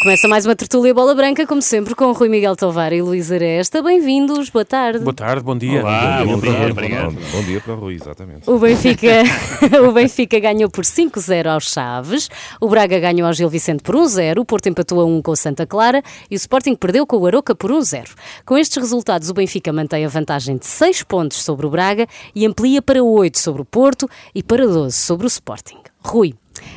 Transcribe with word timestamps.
Começa 0.00 0.26
mais 0.26 0.46
uma 0.46 0.56
tertúlia 0.56 0.94
bola 0.94 1.14
branca, 1.14 1.46
como 1.46 1.60
sempre, 1.60 1.94
com 1.94 2.10
Rui 2.12 2.30
Miguel 2.30 2.56
Tovar 2.56 2.90
e 2.90 3.02
Luís 3.02 3.30
Aresta. 3.30 3.82
Bem-vindos, 3.82 4.48
boa 4.48 4.64
tarde. 4.64 5.00
Boa 5.00 5.12
tarde, 5.12 5.44
bom 5.44 5.54
dia. 5.54 5.82
Olá, 5.82 6.24
bom, 6.24 6.36
bom 6.36 6.40
dia, 6.40 6.52
dia, 6.52 6.70
obrigado. 6.70 7.12
Bom, 7.12 7.20
bom 7.32 7.42
dia 7.44 7.60
para 7.60 7.74
o 7.74 7.76
Rui, 7.76 7.94
exatamente. 7.96 8.50
O 8.50 8.58
Benfica, 8.58 9.08
o 9.86 9.92
Benfica 9.92 10.40
ganhou 10.40 10.70
por 10.70 10.84
5-0 10.84 11.48
aos 11.48 11.70
Chaves, 11.70 12.30
o 12.58 12.66
Braga 12.66 12.98
ganhou 12.98 13.26
ao 13.26 13.34
Gil 13.34 13.50
Vicente 13.50 13.82
por 13.82 13.94
1-0, 13.94 14.38
o 14.38 14.44
Porto 14.46 14.70
empatou 14.70 15.02
a 15.02 15.04
1 15.04 15.20
com 15.20 15.32
o 15.32 15.36
Santa 15.36 15.66
Clara 15.66 16.02
e 16.30 16.34
o 16.34 16.38
Sporting 16.38 16.76
perdeu 16.76 17.06
com 17.06 17.18
o 17.18 17.26
Aroca 17.26 17.54
por 17.54 17.70
1-0. 17.70 18.06
Com 18.46 18.56
estes 18.56 18.78
resultados, 18.78 19.28
o 19.28 19.34
Benfica 19.34 19.70
mantém 19.70 20.06
a 20.06 20.08
vantagem 20.08 20.56
de 20.56 20.64
6 20.64 21.02
pontos 21.02 21.44
sobre 21.44 21.66
o 21.66 21.70
Braga 21.70 22.06
e 22.34 22.46
amplia 22.46 22.80
para 22.80 23.04
8 23.04 23.38
sobre 23.38 23.60
o 23.60 23.66
Porto 23.66 24.08
e 24.34 24.42
para 24.42 24.66
12 24.66 24.96
sobre 24.96 25.26
o 25.26 25.28
Sporting. 25.28 25.76
Rui, 26.02 26.32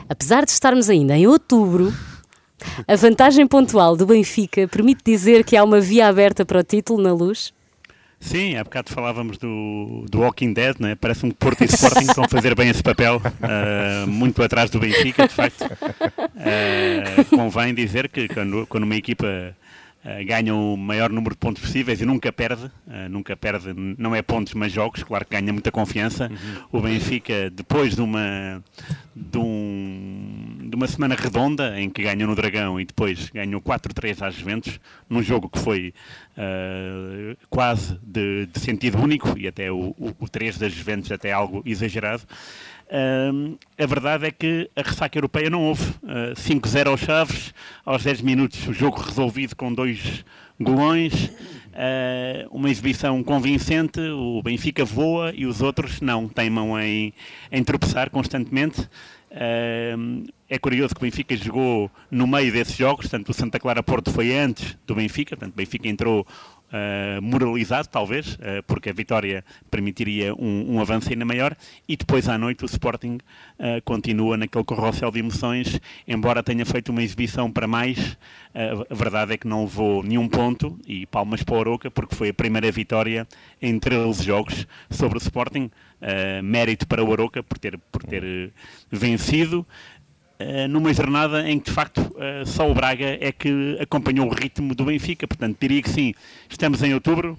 apesar 0.10 0.44
de 0.44 0.52
estarmos 0.52 0.90
ainda 0.90 1.16
em 1.16 1.26
outubro, 1.26 1.94
a 2.88 2.96
vantagem 2.96 3.48
pontual 3.48 3.96
do 3.96 4.06
Benfica 4.06 4.68
permite 4.68 5.02
dizer 5.04 5.44
que 5.44 5.56
há 5.56 5.64
uma 5.64 5.80
via 5.80 6.08
aberta 6.08 6.46
para 6.46 6.60
o 6.60 6.64
título 6.64 7.02
na 7.02 7.14
luz? 7.14 7.54
Sim, 8.24 8.56
há 8.56 8.64
bocado 8.64 8.90
falávamos 8.90 9.38
do, 9.38 10.06
do 10.10 10.22
Walking 10.22 10.54
Dead, 10.54 10.78
né? 10.80 10.96
parece 10.96 11.26
um 11.26 11.32
Porto 11.32 11.62
e 11.62 11.66
Sporting 11.66 12.06
que 12.06 12.12
estão 12.12 12.24
a 12.24 12.30
fazer 12.30 12.56
bem 12.56 12.70
esse 12.70 12.82
papel, 12.82 13.18
uh, 13.18 14.08
muito 14.10 14.42
atrás 14.42 14.70
do 14.70 14.80
Benfica, 14.80 15.28
de 15.28 15.34
facto. 15.34 15.64
Uh, 15.66 17.26
convém 17.30 17.74
dizer 17.74 18.08
que 18.08 18.30
quando, 18.30 18.66
quando 18.68 18.86
uma 18.86 18.96
equipa 18.96 19.28
uh, 19.28 20.26
ganha 20.26 20.56
o 20.56 20.78
maior 20.78 21.10
número 21.10 21.36
de 21.36 21.40
pontos 21.40 21.62
possíveis 21.62 22.00
e 22.00 22.06
nunca 22.06 22.32
perde, 22.32 22.72
nunca 23.10 23.36
perde, 23.36 23.74
não 23.76 24.16
é 24.16 24.22
pontos, 24.22 24.54
mas 24.54 24.72
jogos, 24.72 25.04
claro 25.04 25.26
que 25.26 25.36
ganha 25.36 25.52
muita 25.52 25.70
confiança. 25.70 26.30
Uhum. 26.32 26.80
O 26.80 26.82
Benfica, 26.82 27.50
depois 27.50 27.94
de 27.94 28.02
uma, 28.02 28.64
de 29.14 29.38
um 29.38 30.43
de 30.74 30.76
uma 30.76 30.88
semana 30.88 31.14
redonda 31.14 31.80
em 31.80 31.88
que 31.88 32.02
ganhou 32.02 32.28
no 32.28 32.34
Dragão 32.34 32.82
e 32.82 32.86
depois 32.86 33.30
ganhou 33.30 33.62
4-3 33.62 34.26
às 34.26 34.34
Juventus, 34.34 34.80
num 35.08 35.22
jogo 35.22 35.48
que 35.48 35.60
foi 35.60 35.94
uh, 36.36 37.38
quase 37.48 38.00
de, 38.02 38.48
de, 38.48 38.60
sentido 38.60 39.00
único 39.00 39.38
e 39.38 39.48
até 39.48 39.72
o, 39.72 39.94
o, 39.96 40.16
o 40.20 40.28
3 40.28 40.58
das 40.58 40.74
Juventus 40.74 41.12
até 41.12 41.32
algo 41.32 41.62
exagerado. 41.64 42.24
Uh, 42.88 43.56
a 43.78 43.86
verdade 43.86 44.26
é 44.26 44.32
que 44.32 44.68
a 44.76 44.82
ressaca 44.82 45.16
europeia 45.16 45.48
não 45.48 45.64
houve. 45.64 45.84
Uh, 46.02 46.32
ah, 46.32 46.34
5-0 46.34 46.88
aos 46.88 47.02
Chaves, 47.02 47.54
aos 47.86 48.04
10 48.04 48.22
minutos 48.22 48.68
o 48.68 48.74
jogo 48.74 49.00
resolvido 49.00 49.56
com 49.56 49.72
dois 49.72 50.26
golões, 50.60 51.26
uh, 51.26 52.50
uma 52.50 52.70
exibição 52.70 53.22
convincente, 53.24 54.00
o 54.00 54.42
Benfica 54.42 54.84
voa 54.84 55.32
e 55.36 55.46
os 55.46 55.62
outros 55.62 56.02
não, 56.02 56.28
teimam 56.28 56.80
em, 56.80 57.14
em 57.52 57.64
tropeçar 57.64 58.10
constantemente. 58.10 58.90
É 59.36 60.60
curioso 60.60 60.94
que 60.94 61.02
o 61.02 61.04
Benfica 61.04 61.36
jogou 61.36 61.90
no 62.12 62.28
meio 62.28 62.54
desses 62.54 62.76
jogos, 62.76 63.08
portanto 63.08 63.30
o 63.30 63.34
Santa 63.34 63.60
Clara 63.60 63.82
Porto 63.82 64.12
foi 64.12 64.38
antes 64.38 64.78
do 64.86 64.94
Benfica, 64.94 65.36
portanto 65.36 65.54
o 65.54 65.58
Benfica 65.58 65.88
entrou 65.88 66.28
uh, 66.74 67.22
moralizado 67.22 67.88
talvez, 67.88 68.34
uh, 68.34 68.64
porque 68.66 68.90
a 68.90 68.94
vitória 68.94 69.46
permitiria 69.70 70.34
um, 70.34 70.76
um, 70.76 70.82
avanço 70.82 71.10
ainda 71.10 71.24
maior, 71.24 71.56
e 71.88 71.96
depois 71.96 72.28
à 72.28 72.38
noite 72.38 72.64
o 72.64 72.66
Sporting 72.66 73.20
uh, 73.60 73.82
continua 73.86 74.36
naquele 74.36 74.64
corrocel 74.64 75.12
de 75.12 75.20
emoções, 75.20 75.80
embora 76.08 76.42
tenha 76.42 76.66
feito 76.66 76.90
uma 76.90 77.04
exibição 77.04 77.52
para 77.52 77.68
mais, 77.68 78.18
a 78.90 78.94
verdade 78.94 79.34
é 79.34 79.38
que 79.38 79.48
não 79.48 79.64
levou 79.64 80.04
nenhum 80.04 80.28
ponto, 80.28 80.78
e 80.88 81.06
palmas 81.08 81.42
para 81.42 81.56
o 81.56 81.58
Oroca, 81.58 81.90
porque 81.90 82.16
foi 82.16 82.30
a 82.30 82.34
primeira 82.34 82.72
vitória 82.72 83.28
em 83.62 83.80
13 83.80 84.24
jogos 84.24 84.68
sobre 84.92 85.18
o 85.18 85.22
Sporting, 85.22 85.72
mérito 86.44 86.88
para 86.88 87.04
o 87.04 87.10
Oroca 87.10 87.42
por 87.42 87.58
ter, 87.58 87.80
por 87.92 88.04
ter 88.04 88.52
vencido, 88.92 89.66
eh, 89.66 90.03
numa 90.70 90.94
jornada 90.94 91.50
em 91.50 91.60
que 91.60 91.66
de 91.66 91.72
facto 91.72 92.00
uh, 92.00 92.46
só 92.46 92.70
o 92.70 92.74
Braga 92.74 93.18
é 93.20 93.32
que 93.32 93.78
acompanhou 93.80 94.28
o 94.28 94.34
ritmo 94.34 94.76
do 94.76 94.86
Benfica. 94.86 95.28
Portanto, 95.28 95.58
diria 95.60 95.82
que 95.82 95.90
sim, 95.90 96.14
estamos 96.50 96.82
em 96.84 96.94
outubro, 96.94 97.38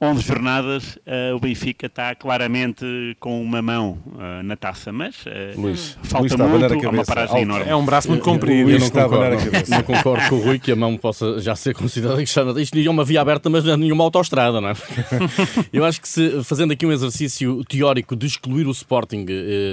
11 0.00 0.22
jornadas, 0.22 0.96
uh, 0.98 1.34
o 1.34 1.40
Benfica 1.40 1.86
está 1.86 2.14
claramente 2.14 2.86
com 3.18 3.42
uma 3.42 3.60
mão 3.60 3.98
uh, 4.06 4.44
na 4.44 4.56
taça, 4.56 4.92
mas 4.92 5.26
uh, 5.26 5.60
Luís, 5.60 5.98
falta 6.04 6.36
Luís 6.36 6.50
muito, 6.70 6.86
há 6.86 6.90
uma 6.90 7.04
paragem 7.04 7.42
enorme. 7.42 7.68
É 7.68 7.74
um 7.74 7.84
braço 7.84 8.08
muito 8.08 8.22
comprido. 8.22 8.70
Eu, 8.70 8.78
eu, 8.78 8.80
não, 8.80 8.90
concordo, 8.90 9.36
não, 9.68 9.76
não 9.76 9.82
concordo 9.82 10.28
com 10.28 10.36
o 10.36 10.40
Rui 10.40 10.60
que 10.60 10.70
a 10.70 10.76
mão 10.76 10.96
possa 10.96 11.40
já 11.40 11.56
ser 11.56 11.74
considerada 11.74 12.22
isto 12.22 12.78
é 12.78 12.90
uma 12.90 13.04
via 13.04 13.20
aberta, 13.20 13.50
mas 13.50 13.64
não 13.64 13.72
é 13.72 13.76
nenhuma 13.76 14.04
autoestrada, 14.04 14.60
não 14.60 14.68
é? 14.68 14.74
eu 15.72 15.84
acho 15.84 16.00
que 16.00 16.08
se, 16.08 16.44
fazendo 16.44 16.72
aqui 16.72 16.86
um 16.86 16.92
exercício 16.92 17.64
teórico 17.64 18.14
de 18.14 18.26
excluir 18.26 18.68
o 18.68 18.70
Sporting 18.70 19.26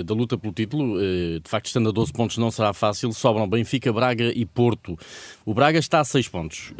da 0.03 0.13
luta 0.15 0.37
pelo 0.39 0.51
título, 0.51 0.97
de 0.99 1.47
facto 1.47 1.67
estando 1.67 1.89
a 1.89 1.91
12 1.91 2.11
pontos 2.11 2.37
não 2.37 2.49
será 2.49 2.73
fácil, 2.73 3.13
sobram 3.13 3.47
Benfica, 3.47 3.93
Braga 3.93 4.31
e 4.35 4.43
Porto. 4.43 4.97
O 5.45 5.53
Braga 5.53 5.77
está 5.77 5.99
a 5.99 6.03
6 6.03 6.27
pontos, 6.29 6.73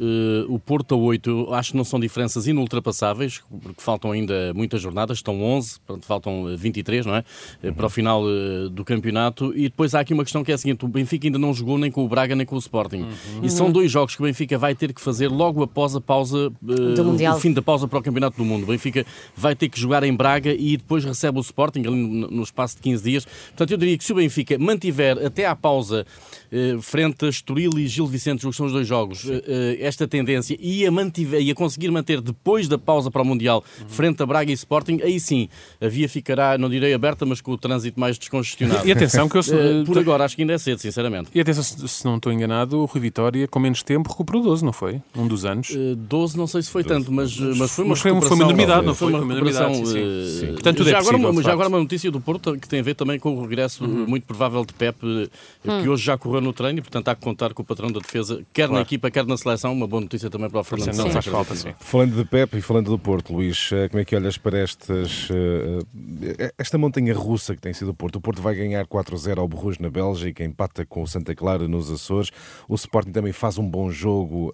o 0.48 0.58
Porto 0.58 0.96
a 0.96 0.98
8, 0.98 1.54
acho 1.54 1.72
que 1.72 1.78
não 1.78 1.84
são 1.84 2.00
diferenças 2.00 2.48
inultrapassáveis, 2.48 3.35
porque 3.50 3.82
faltam 3.82 4.12
ainda 4.12 4.54
muitas 4.54 4.82
jornadas, 4.82 5.18
estão 5.18 5.42
11, 5.42 5.80
portanto, 5.80 6.06
faltam 6.06 6.56
23, 6.58 7.06
não 7.06 7.16
é? 7.16 7.24
Uhum. 7.64 7.74
Para 7.74 7.86
o 7.86 7.90
final 7.90 8.24
eh, 8.28 8.70
do 8.70 8.84
campeonato. 8.84 9.54
E 9.56 9.64
depois 9.64 9.96
há 9.96 10.00
aqui 10.00 10.14
uma 10.14 10.24
questão 10.24 10.44
que 10.44 10.52
é 10.52 10.56
a 10.56 10.58
seguinte: 10.58 10.86
o 10.86 10.88
Benfica 10.88 11.28
ainda 11.28 11.40
não 11.40 11.54
jogou 11.54 11.78
nem 11.78 11.92
com 11.92 12.04
o 12.04 12.08
Braga 12.08 12.36
nem 12.36 12.46
com 12.46 12.56
o 12.56 12.60
Sporting. 12.60 13.02
Uhum. 13.02 13.42
E 13.44 13.50
são 13.50 13.72
dois 13.72 13.92
jogos 13.92 14.16
que 14.16 14.22
o 14.22 14.26
Benfica 14.26 14.58
vai 14.58 14.76
ter 14.76 14.94
que 14.94 15.02
fazer 15.02 15.28
logo 15.28 15.64
após 15.64 15.96
a 15.96 16.02
pausa, 16.02 16.50
uh, 16.50 17.36
o 17.36 17.40
fim 17.40 17.54
da 17.54 17.62
pausa 17.62 17.88
para 17.88 18.00
o 18.00 18.02
Campeonato 18.02 18.38
do 18.38 18.46
Mundo. 18.46 18.64
O 18.64 18.68
Benfica 18.68 19.06
vai 19.36 19.56
ter 19.56 19.70
que 19.70 19.80
jogar 19.80 20.04
em 20.04 20.14
Braga 20.14 20.54
e 20.54 20.78
depois 20.78 21.04
recebe 21.04 21.38
o 21.38 21.42
Sporting 21.42 21.82
ali 21.82 21.96
no, 21.96 22.44
espaço 22.44 22.76
de 22.76 22.82
15 22.84 23.04
dias. 23.04 23.26
Portanto, 23.26 23.72
eu 23.72 23.78
diria 23.78 23.98
que 23.98 24.04
se 24.04 24.12
o 24.12 24.16
Benfica 24.16 24.58
mantiver 24.58 25.18
até 25.26 25.46
à 25.46 25.56
pausa 25.56 26.06
uh, 26.52 26.82
frente 26.82 27.26
a 27.26 27.30
Estoril 27.30 27.72
e 27.78 27.88
Gil 27.88 28.08
Vicente, 28.08 28.46
que 28.46 28.54
são 28.54 28.66
os 28.66 28.72
dois 28.72 28.88
jogos, 28.88 29.26
uh, 29.26 29.42
esta 29.80 30.08
tendência 30.08 30.58
e 30.60 30.86
a, 30.86 30.92
mantiver, 30.92 31.42
e 31.42 31.52
a 31.52 31.56
conseguir 31.56 31.92
manter 31.92 32.22
depois 32.22 32.68
da 32.68 32.78
pausa 32.78 33.10
para 33.12 33.22
o 33.22 33.25
Mundial, 33.26 33.64
frente 33.88 34.22
a 34.22 34.26
Braga 34.26 34.52
e 34.52 34.54
Sporting, 34.54 35.00
aí 35.02 35.20
sim 35.20 35.50
a 35.82 35.88
via 35.88 36.08
ficará, 36.08 36.58
não 36.58 36.70
direi 36.70 36.94
aberta, 36.94 37.26
mas 37.26 37.42
com 37.42 37.52
o 37.52 37.58
trânsito 37.58 38.00
mais 38.00 38.18
descongestionado. 38.18 38.88
E 38.88 38.92
atenção 38.92 39.28
que 39.28 39.38
eu... 39.38 39.42
Uh, 39.42 39.86
por 39.86 39.98
agora 39.98 40.26
acho 40.26 40.36
que 40.36 40.42
ainda 40.42 40.54
é 40.54 40.58
cedo, 40.58 40.80
sinceramente. 40.80 41.30
E 41.34 41.40
atenção, 41.40 41.64
se 41.64 42.06
não 42.06 42.18
estou 42.18 42.32
enganado, 42.32 42.80
o 42.80 42.86
Rui 42.86 43.02
Vitória, 43.02 43.48
com 43.48 43.60
menos 43.60 43.84
tempo, 43.84 44.10
recuperou 44.10 44.42
12, 44.44 44.64
não 44.64 44.74
foi? 44.74 45.02
Um 45.16 45.28
dos 45.28 45.46
anos. 45.46 45.70
Uh, 45.70 45.94
eh, 45.94 45.96
12 45.96 46.38
não 46.38 46.48
sei 46.48 46.62
se 46.62 46.70
foi 46.70 46.84
12. 46.84 46.96
tanto, 46.96 47.12
mas, 47.12 47.38
mas 47.40 47.72
foi 47.72 47.84
uma 47.84 47.92
mas 47.92 48.00
foi, 48.00 48.12
uma 48.12 48.44
enormidade, 48.44 48.86
não 48.86 48.96
foi? 48.96 49.12
Foi 49.12 49.22
uma 49.22 49.34
recuperação. 49.34 49.74
Sim, 49.74 49.86
sim. 49.86 50.40
sim. 50.40 50.54
Portanto, 50.54 50.84
já, 50.84 50.92
é 50.92 51.00
possível, 51.00 51.28
agora, 51.30 51.44
já 51.44 51.52
agora 51.54 51.70
uma 51.70 51.80
notícia 51.80 52.12
do 52.12 52.20
Porto 52.20 52.58
que 52.58 52.68
tem 52.68 52.80
a 52.80 52.84
ver 52.84 52.96
também 52.96 53.20
com 53.20 53.36
o 53.36 53.42
regresso 53.42 53.84
uhum. 53.84 54.06
muito 54.08 54.26
provável 54.26 54.66
de 54.66 54.74
Pep, 54.74 54.98
que 55.00 55.70
hum. 55.70 55.90
hoje 55.90 56.04
já 56.04 56.18
correu 56.18 56.42
no 56.42 56.54
treino 56.54 56.80
e, 56.80 56.82
portanto, 56.82 57.08
há 57.10 57.16
que 57.16 57.22
contar 57.22 57.54
com 57.54 57.62
o 57.62 57.66
patrão 57.66 57.92
da 57.92 58.00
defesa, 58.00 58.42
quer 58.54 58.64
claro. 58.64 58.74
na 58.74 58.82
equipa, 58.82 59.10
quer 59.10 59.26
na 59.26 59.38
seleção. 59.38 59.74
Uma 59.74 59.88
boa 59.88 60.02
notícia 60.02 60.30
também 60.30 60.50
para 60.50 60.60
o 60.60 60.64
Fernando 60.64 60.96
Não 60.96 61.10
faz 61.10 61.26
falta, 61.26 61.56
sim. 61.56 61.74
Falando 61.80 62.16
de 62.16 62.26
Pep 62.26 62.58
e 62.58 62.62
falando 62.62 62.90
do 62.90 63.00
Porto, 63.00 63.15
Luís, 63.32 63.70
como 63.90 64.02
é 64.02 64.06
que 64.06 64.16
olhas 64.16 64.38
para 64.38 64.60
estas, 64.60 65.30
uh, 65.30 65.86
esta 66.58 66.78
montanha 66.78 67.14
russa 67.14 67.56
que 67.56 67.62
tem 67.62 67.74
sido 67.74 67.92
o 67.92 67.94
Porto. 67.94 68.18
O 68.18 68.22
Porto 68.22 68.42
vai 68.42 68.56
ganhar 68.56 68.86
4-0 68.86 69.38
ao 69.38 69.48
Borros 69.48 69.80
na 69.80 69.90
Bélgica, 69.90 70.44
empata 70.44 70.86
com 70.86 71.04
o 71.04 71.08
Santa 71.08 71.36
Clara 71.36 71.68
nos 71.68 71.92
Açores. 71.92 72.32
O 72.68 72.76
Sporting 72.76 73.12
também 73.12 73.32
faz 73.32 73.58
um 73.58 73.68
bom 73.68 73.92
jogo 73.92 74.52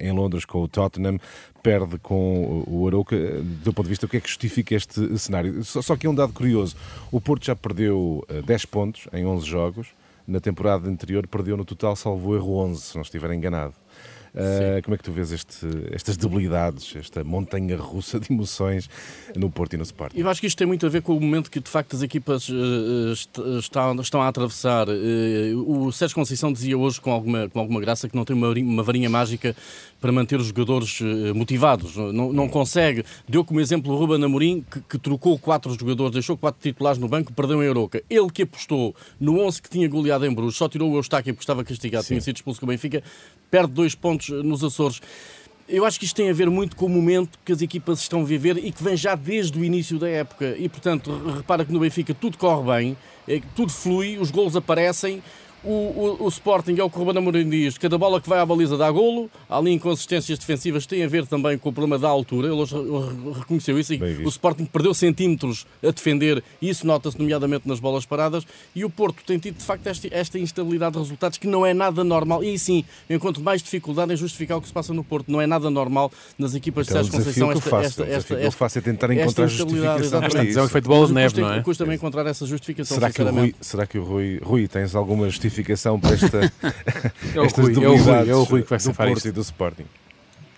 em 0.00 0.12
Londres 0.12 0.44
com 0.44 0.62
o 0.62 0.68
Tottenham, 0.68 1.18
perde 1.64 1.98
com 1.98 2.62
o 2.66 2.86
Arouca. 2.86 3.16
Do 3.42 3.72
ponto 3.72 3.86
de 3.86 3.90
vista, 3.90 4.04
o 4.04 4.08
que 4.08 4.18
é 4.18 4.20
que 4.20 4.28
justifica 4.28 4.74
este 4.74 5.18
cenário? 5.18 5.64
Só, 5.64 5.96
que 5.96 6.06
é 6.06 6.10
um 6.10 6.14
dado 6.14 6.32
curioso. 6.32 6.76
O 7.10 7.20
Porto 7.20 7.46
já 7.46 7.56
perdeu 7.56 8.22
uh, 8.30 8.42
10 8.42 8.66
pontos 8.66 9.08
em 9.12 9.24
11 9.24 9.46
jogos. 9.46 9.88
Na 10.26 10.40
temporada 10.40 10.88
anterior 10.88 11.26
perdeu 11.26 11.56
no 11.56 11.64
total, 11.64 11.96
salvo 11.96 12.34
erro, 12.34 12.56
11, 12.56 12.80
se 12.80 12.94
não 12.94 13.02
estiver 13.02 13.30
enganado. 13.32 13.74
Uh, 14.34 14.82
como 14.82 14.96
é 14.96 14.98
que 14.98 15.04
tu 15.04 15.12
vês 15.12 15.30
este, 15.30 15.64
estas 15.92 16.16
debilidades, 16.16 16.96
esta 16.96 17.22
montanha 17.22 17.76
russa 17.76 18.18
de 18.18 18.32
emoções 18.32 18.90
no 19.36 19.48
Porto 19.48 19.74
e 19.74 19.76
no 19.76 19.84
Sporting? 19.84 20.18
Eu 20.18 20.28
acho 20.28 20.40
que 20.40 20.48
isto 20.48 20.58
tem 20.58 20.66
muito 20.66 20.84
a 20.84 20.88
ver 20.88 21.02
com 21.02 21.16
o 21.16 21.20
momento 21.20 21.48
que 21.48 21.60
de 21.60 21.70
facto 21.70 21.94
as 21.94 22.02
equipas 22.02 22.48
uh, 22.48 23.12
estão, 23.58 24.00
estão 24.00 24.20
a 24.20 24.26
atravessar. 24.26 24.88
Uh, 24.88 25.86
o 25.86 25.92
Sérgio 25.92 26.16
Conceição 26.16 26.52
dizia 26.52 26.76
hoje 26.76 27.00
com 27.00 27.12
alguma, 27.12 27.48
com 27.48 27.60
alguma 27.60 27.80
graça 27.80 28.08
que 28.08 28.16
não 28.16 28.24
tem 28.24 28.34
uma, 28.34 28.48
uma 28.48 28.82
varinha 28.82 29.08
mágica 29.08 29.54
para 30.00 30.10
manter 30.10 30.38
os 30.40 30.48
jogadores 30.48 31.00
motivados. 31.34 31.96
Não, 31.96 32.30
não 32.30 32.46
consegue. 32.46 33.04
Deu 33.26 33.42
como 33.42 33.60
exemplo 33.60 33.94
o 33.94 33.96
Ruben 33.96 34.22
Amorim, 34.22 34.62
que, 34.70 34.80
que, 34.80 34.98
trocou 34.98 35.38
quatro 35.38 35.72
jogadores, 35.78 36.12
deixou 36.12 36.36
quatro 36.36 36.60
titulares 36.60 36.98
no 36.98 37.08
banco, 37.08 37.32
perdeu 37.32 37.62
em 37.62 37.66
Euroca. 37.66 38.02
Ele 38.10 38.28
que 38.30 38.42
apostou 38.42 38.94
no 39.18 39.40
11 39.40 39.62
que 39.62 39.70
tinha 39.70 39.88
goleado 39.88 40.26
em 40.26 40.34
Bruges, 40.34 40.56
só 40.56 40.68
tirou 40.68 40.90
o 40.92 40.96
Eustáquio 40.96 41.32
porque 41.32 41.44
estava 41.44 41.64
castigado, 41.64 42.04
Sim. 42.04 42.08
tinha 42.08 42.20
sido 42.20 42.36
expulso 42.36 42.60
com 42.60 42.66
o 42.66 42.68
Benfica, 42.68 43.02
perde 43.50 43.72
dois 43.72 43.94
pontos 43.94 44.23
pontos 44.24 44.44
nos 44.44 44.64
Açores. 44.64 45.00
Eu 45.66 45.84
acho 45.86 45.98
que 45.98 46.04
isto 46.04 46.14
tem 46.14 46.28
a 46.28 46.32
ver 46.32 46.50
muito 46.50 46.76
com 46.76 46.86
o 46.86 46.88
momento 46.88 47.38
que 47.44 47.50
as 47.50 47.62
equipas 47.62 48.00
estão 48.00 48.20
a 48.20 48.24
viver 48.24 48.58
e 48.58 48.70
que 48.70 48.82
vem 48.82 48.96
já 48.96 49.14
desde 49.14 49.58
o 49.58 49.64
início 49.64 49.98
da 49.98 50.08
época. 50.08 50.54
E, 50.58 50.68
portanto, 50.68 51.10
repara 51.36 51.64
que 51.64 51.72
no 51.72 51.80
Benfica 51.80 52.12
tudo 52.12 52.36
corre 52.36 52.62
bem, 52.64 52.96
é 53.26 53.40
tudo 53.56 53.72
flui, 53.72 54.18
os 54.18 54.30
golos 54.30 54.56
aparecem, 54.56 55.22
o, 55.64 56.16
o, 56.20 56.24
o 56.24 56.28
Sporting 56.28 56.76
é 56.78 56.84
o 56.84 56.90
que 56.90 56.96
o 56.96 57.00
Ruben 57.00 57.18
Amorim 57.18 57.48
diz, 57.48 57.78
cada 57.78 57.96
bola 57.96 58.20
que 58.20 58.28
vai 58.28 58.38
à 58.38 58.46
baliza 58.46 58.76
dá 58.76 58.90
golo, 58.90 59.30
há 59.48 59.58
ali 59.58 59.72
inconsistências 59.72 60.38
defensivas, 60.38 60.86
tem 60.86 61.02
a 61.02 61.08
ver 61.08 61.26
também 61.26 61.56
com 61.56 61.68
o 61.70 61.72
problema 61.72 61.98
da 61.98 62.08
altura, 62.08 62.48
ele 62.48 62.56
hoje 62.56 62.74
reconheceu 63.38 63.78
isso, 63.78 63.94
e 63.94 64.24
o 64.24 64.28
Sporting 64.28 64.64
perdeu 64.66 64.92
centímetros 64.92 65.66
a 65.82 65.90
defender, 65.90 66.42
e 66.60 66.68
isso 66.68 66.86
nota-se 66.86 67.18
nomeadamente 67.18 67.66
nas 67.66 67.80
bolas 67.80 68.04
paradas, 68.04 68.46
e 68.74 68.84
o 68.84 68.90
Porto 68.90 69.22
tem 69.26 69.38
tido 69.38 69.56
de 69.56 69.64
facto 69.64 69.86
esta, 69.86 70.08
esta 70.10 70.38
instabilidade 70.38 70.92
de 70.92 70.98
resultados 70.98 71.38
que 71.38 71.46
não 71.46 71.64
é 71.64 71.72
nada 71.72 72.04
normal, 72.04 72.44
e 72.44 72.58
sim, 72.58 72.84
eu 73.08 73.16
encontro 73.16 73.42
mais 73.42 73.62
dificuldade 73.62 74.12
em 74.12 74.16
justificar 74.16 74.58
o 74.58 74.60
que 74.60 74.68
se 74.68 74.74
passa 74.74 74.92
no 74.92 75.02
Porto, 75.02 75.32
não 75.32 75.40
é 75.40 75.46
nada 75.46 75.70
normal 75.70 76.12
nas 76.38 76.54
equipas 76.54 76.88
então, 76.88 77.02
de 77.02 77.10
Sérgio 77.10 77.24
Conceição 77.24 77.52
esta, 77.52 77.68
esta, 77.68 78.02
esta, 78.02 78.04
esta, 78.04 78.36
que 78.36 78.44
eu 78.44 78.52
faço 78.52 78.78
é 78.78 78.80
tentar 78.82 79.10
encontrar 79.10 79.46
justificação 79.46 80.20
para 80.20 80.44
isso. 80.44 80.58
É 80.58 80.62
um 80.62 80.66
efeito 80.66 80.88
bola 80.88 81.06
de 81.06 81.12
neve, 81.12 81.40
não 81.40 81.52
é? 81.52 81.62
Custa-me 81.62 81.94
encontrar 81.94 82.26
essa 82.26 82.46
justificação, 82.46 82.96
será 82.96 83.10
que 83.10 83.22
o 83.22 83.30
Rui, 83.30 83.54
será 83.60 83.86
que 83.86 83.98
o 83.98 84.04
Rui, 84.04 84.40
Rui 84.42 84.68
tens 84.68 84.94
alguma 84.94 85.28
justificação 85.30 85.53
justificação 85.54 85.98
para 86.00 86.14
esta, 86.14 86.52
é 87.34 87.40
o 87.40 87.44
estas 87.46 87.64
Rui, 87.64 87.84
é 87.84 87.88
o 87.88 87.96
Rui, 87.96 88.30
é 88.30 88.34
o 88.34 88.42
Rui 88.42 88.62
que 88.62 88.70
vai 88.70 88.78
do 88.78 88.92
Porto 88.92 89.28
e 89.28 89.32
do 89.32 89.40
Sporting. 89.40 89.86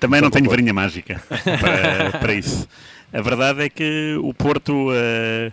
Também 0.01 0.21
não 0.21 0.31
tenho 0.31 0.49
varinha 0.49 0.73
mágica 0.73 1.23
para, 1.29 2.19
para, 2.19 2.35
isso. 2.35 2.69
A 3.13 3.21
verdade 3.21 3.63
é 3.63 3.69
que 3.69 4.17
o 4.23 4.35
Porto 4.35 4.91
uh, 4.91 5.53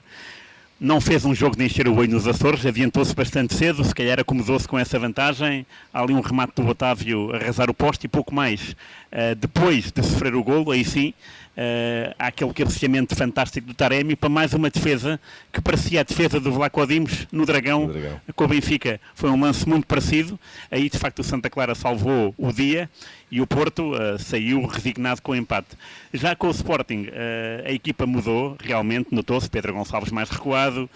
não 0.79 0.99
fez 0.99 1.23
um 1.23 1.33
jogo 1.33 1.55
de 1.55 1.63
encher 1.63 1.87
o 1.87 1.95
olho 1.95 2.11
nos 2.11 2.27
Açores, 2.27 2.65
adiantou-se 2.65 3.15
bastante 3.15 3.53
cedo, 3.53 3.83
se 3.85 3.95
calhar 3.95 4.19
acomodou-se 4.19 4.67
com 4.67 4.77
essa 4.77 4.99
vantagem. 4.99 5.65
Há 5.93 6.01
ali 6.01 6.13
um 6.13 6.19
remate 6.19 6.61
do 6.61 6.67
Otávio 6.67 7.31
a 7.31 7.37
arrasar 7.37 7.69
o 7.69 7.73
poste 7.73 8.05
e 8.05 8.09
pouco 8.09 8.35
mais. 8.35 8.75
Uh, 9.13 9.35
depois 9.35 9.91
de 9.91 10.01
sofrer 10.01 10.33
o 10.33 10.43
golo, 10.43 10.71
aí 10.71 10.83
sim, 10.83 11.13
uh, 11.55 12.15
há 12.17 12.27
aquele 12.27 12.51
cabeceamento 12.51 13.15
fantástico 13.15 13.67
do 13.67 13.73
Taremi 13.75 14.15
para 14.15 14.27
mais 14.27 14.55
uma 14.55 14.71
defesa 14.71 15.19
que 15.51 15.61
parecia 15.61 15.99
a 15.99 16.03
defesa 16.03 16.39
do 16.39 16.51
Vlaco 16.51 16.83
Dimos 16.87 17.27
no 17.31 17.45
Dragão, 17.45 17.85
Dragão, 17.85 18.19
com 18.35 18.45
o 18.45 18.47
Benfica. 18.47 18.99
Foi 19.13 19.29
um 19.29 19.39
lance 19.39 19.69
muito 19.69 19.85
parecido. 19.85 20.39
Aí, 20.71 20.89
de 20.89 20.97
facto, 20.97 21.19
o 21.19 21.23
Santa 21.23 21.47
Clara 21.47 21.75
salvou 21.75 22.33
o 22.39 22.51
dia 22.51 22.89
e 23.29 23.39
o 23.39 23.45
Porto 23.45 23.93
uh, 23.93 24.17
saiu 24.17 24.65
resignado 24.65 25.21
com 25.21 25.33
o 25.33 25.35
empate. 25.35 25.77
Já 26.11 26.35
com 26.35 26.47
o 26.47 26.51
Sporting, 26.51 27.03
uh, 27.03 27.67
a 27.67 27.71
equipa 27.71 28.07
mudou, 28.07 28.57
realmente 28.59 29.09
notou-se. 29.11 29.47
Pedro 29.47 29.73
Gonçalves 29.73 30.11
mais 30.11 30.29
recuado, 30.29 30.89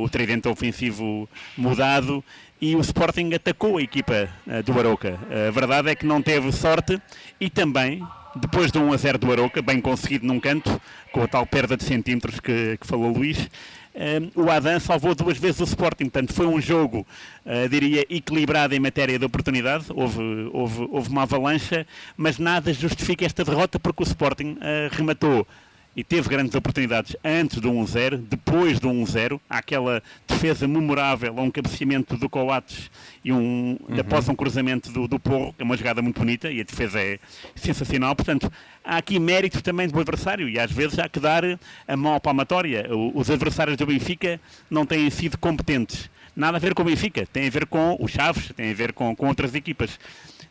o 0.00 0.08
tridente 0.08 0.48
ofensivo 0.48 1.28
mudado 1.56 2.24
e 2.60 2.74
o 2.76 2.80
Sporting 2.80 3.32
atacou 3.34 3.78
a 3.78 3.82
equipa 3.82 4.28
do 4.64 4.78
Aroca. 4.78 5.18
A 5.48 5.50
verdade 5.50 5.90
é 5.90 5.94
que 5.94 6.06
não 6.06 6.22
teve 6.22 6.50
sorte 6.52 7.00
e 7.40 7.50
também 7.50 8.02
depois 8.36 8.70
do 8.70 8.80
1 8.80 8.92
a 8.92 8.96
0 8.96 9.18
do 9.18 9.32
Aroca, 9.32 9.62
bem 9.62 9.80
conseguido 9.80 10.26
num 10.26 10.38
canto, 10.38 10.80
com 11.12 11.22
a 11.22 11.28
tal 11.28 11.46
perda 11.46 11.76
de 11.76 11.84
centímetros 11.84 12.38
que, 12.38 12.76
que 12.78 12.86
falou 12.86 13.10
Luís, 13.10 13.48
eh, 13.94 14.20
o 14.34 14.50
Adam 14.50 14.78
salvou 14.78 15.14
duas 15.14 15.38
vezes 15.38 15.60
o 15.60 15.64
Sporting. 15.64 16.04
Portanto, 16.04 16.34
foi 16.34 16.46
um 16.46 16.60
jogo, 16.60 17.06
uh, 17.46 17.68
diria, 17.68 18.04
equilibrado 18.10 18.74
em 18.74 18.78
matéria 18.78 19.18
de 19.18 19.24
oportunidade. 19.24 19.86
Houve, 19.88 20.50
houve, 20.52 20.88
houve 20.90 21.08
uma 21.08 21.22
avalanche, 21.22 21.86
mas 22.16 22.38
nada 22.38 22.72
justifica 22.74 23.24
esta 23.24 23.42
derrota 23.42 23.80
porque 23.80 24.02
o 24.02 24.06
Sporting 24.06 24.58
rematou 24.92 25.46
e 25.96 26.04
teve 26.04 26.28
grandes 26.28 26.54
oportunidades 26.54 27.16
antes 27.24 27.58
do 27.58 27.72
1-0, 27.72 28.18
depois 28.28 28.78
do 28.78 28.88
1-0, 28.88 29.40
há 29.48 29.58
aquela 29.58 30.02
defesa 30.28 30.68
memorável, 30.68 31.34
um 31.38 31.50
cabeceamento 31.50 32.18
do 32.18 32.28
Coates 32.28 32.90
e 33.24 33.32
um, 33.32 33.78
uhum. 33.88 34.00
após 34.00 34.28
um 34.28 34.34
cruzamento 34.34 34.92
do, 34.92 35.08
do 35.08 35.18
Porro, 35.18 35.54
que 35.54 35.62
é 35.62 35.64
uma 35.64 35.76
jogada 35.76 36.02
muito 36.02 36.20
bonita 36.20 36.50
e 36.52 36.60
a 36.60 36.64
defesa 36.64 37.00
é 37.00 37.18
sensacional. 37.54 38.14
Portanto, 38.14 38.52
há 38.84 38.98
aqui 38.98 39.18
mérito 39.18 39.62
também 39.62 39.88
do 39.88 39.98
adversário 39.98 40.48
e 40.50 40.58
às 40.58 40.70
vezes 40.70 40.98
há 40.98 41.08
que 41.08 41.18
dar 41.18 41.42
a 41.88 41.96
mão 41.96 42.14
à 42.14 42.20
palmatória. 42.20 42.86
Os 43.14 43.30
adversários 43.30 43.78
do 43.78 43.86
Benfica 43.86 44.38
não 44.70 44.84
têm 44.84 45.08
sido 45.08 45.38
competentes. 45.38 46.10
Nada 46.36 46.58
a 46.58 46.60
ver 46.60 46.74
com 46.74 46.82
o 46.82 46.84
Benfica, 46.84 47.26
tem 47.32 47.46
a 47.46 47.50
ver 47.50 47.64
com 47.64 47.96
os 47.98 48.10
Chaves, 48.10 48.52
tem 48.54 48.70
a 48.70 48.74
ver 48.74 48.92
com, 48.92 49.16
com 49.16 49.26
outras 49.26 49.54
equipas. 49.54 49.98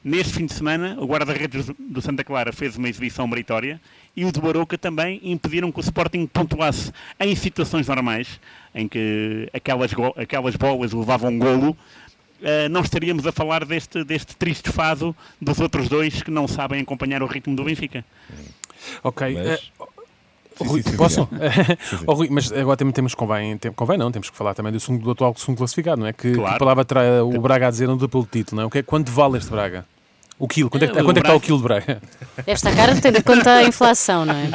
Neste 0.05 0.33
fim 0.33 0.45
de 0.45 0.53
semana, 0.53 0.95
o 0.99 1.07
guarda-redes 1.07 1.65
do 1.79 1.99
Santa 1.99 2.23
Clara 2.23 2.53
fez 2.53 2.77
uma 2.77 2.87
exibição 2.87 3.27
meritória 3.27 3.81
e 4.15 4.23
o 4.23 4.31
do 4.31 4.39
Baroca 4.39 4.77
também 4.77 5.19
impediram 5.23 5.71
que 5.71 5.79
o 5.79 5.81
Sporting 5.81 6.27
pontuasse 6.27 6.91
em 7.19 7.35
situações 7.35 7.87
normais, 7.87 8.39
em 8.75 8.87
que 8.87 9.49
aquelas, 9.51 9.89
aquelas 10.15 10.55
bolas 10.55 10.93
levavam 10.93 11.31
um 11.31 11.39
golo, 11.39 11.77
Uh, 12.35 12.67
não 12.69 12.81
estaríamos 12.81 13.25
a 13.25 13.31
falar 13.31 13.63
deste, 13.63 14.03
deste 14.03 14.35
triste 14.35 14.69
fado 14.69 15.15
dos 15.41 15.59
outros 15.61 15.87
dois 15.87 16.21
que 16.21 16.29
não 16.29 16.49
sabem 16.49 16.81
acompanhar 16.81 17.23
o 17.23 17.25
ritmo 17.25 17.55
do 17.55 17.63
Benfica. 17.63 18.03
Ok. 19.01 19.33
Mas... 19.33 19.71
Uh, 19.79 19.87
Rui, 20.59 20.83
sim, 20.83 20.91
sim, 20.91 20.97
posso? 20.97 21.29
oh, 22.05 22.13
Rui, 22.13 22.27
mas 22.29 22.51
agora 22.51 22.75
também 22.75 22.93
temos, 22.93 23.15
convém, 23.15 23.57
tem, 23.57 23.71
convém 23.71 23.97
não, 23.97 24.11
temos 24.11 24.29
que 24.29 24.35
falar 24.37 24.53
também 24.53 24.71
do, 24.71 24.79
segundo, 24.81 25.01
do 25.01 25.11
atual 25.11 25.33
segundo 25.37 25.57
classificado, 25.57 26.01
não 26.01 26.07
é? 26.07 26.13
Que, 26.13 26.33
claro. 26.33 26.53
que 26.53 26.59
palavra 26.59 26.83
trai 26.83 27.21
o 27.21 27.39
Braga 27.39 27.67
a 27.67 27.71
dizer 27.71 27.87
no 27.87 27.95
duplo 27.95 28.27
título, 28.29 28.57
não 28.57 28.63
é? 28.63 28.65
O 28.67 28.69
que 28.69 28.79
é, 28.79 28.83
quanto 28.83 29.09
vale 29.11 29.37
este 29.37 29.49
Braga? 29.49 29.85
O 30.37 30.47
quilo, 30.49 30.69
quanto 30.69 30.83
é, 30.83 30.87
que, 30.87 30.99
é, 30.99 31.03
quanto 31.03 31.17
é 31.17 31.21
que 31.21 31.27
está 31.27 31.35
o 31.35 31.39
quilo 31.39 31.57
de 31.57 31.63
Braga? 31.63 32.01
Esta 32.45 32.75
cara 32.75 32.99
tem 32.99 33.11
de 33.11 33.23
conta 33.23 33.55
a 33.55 33.63
inflação, 33.63 34.25
não 34.25 34.35
é? 34.35 34.49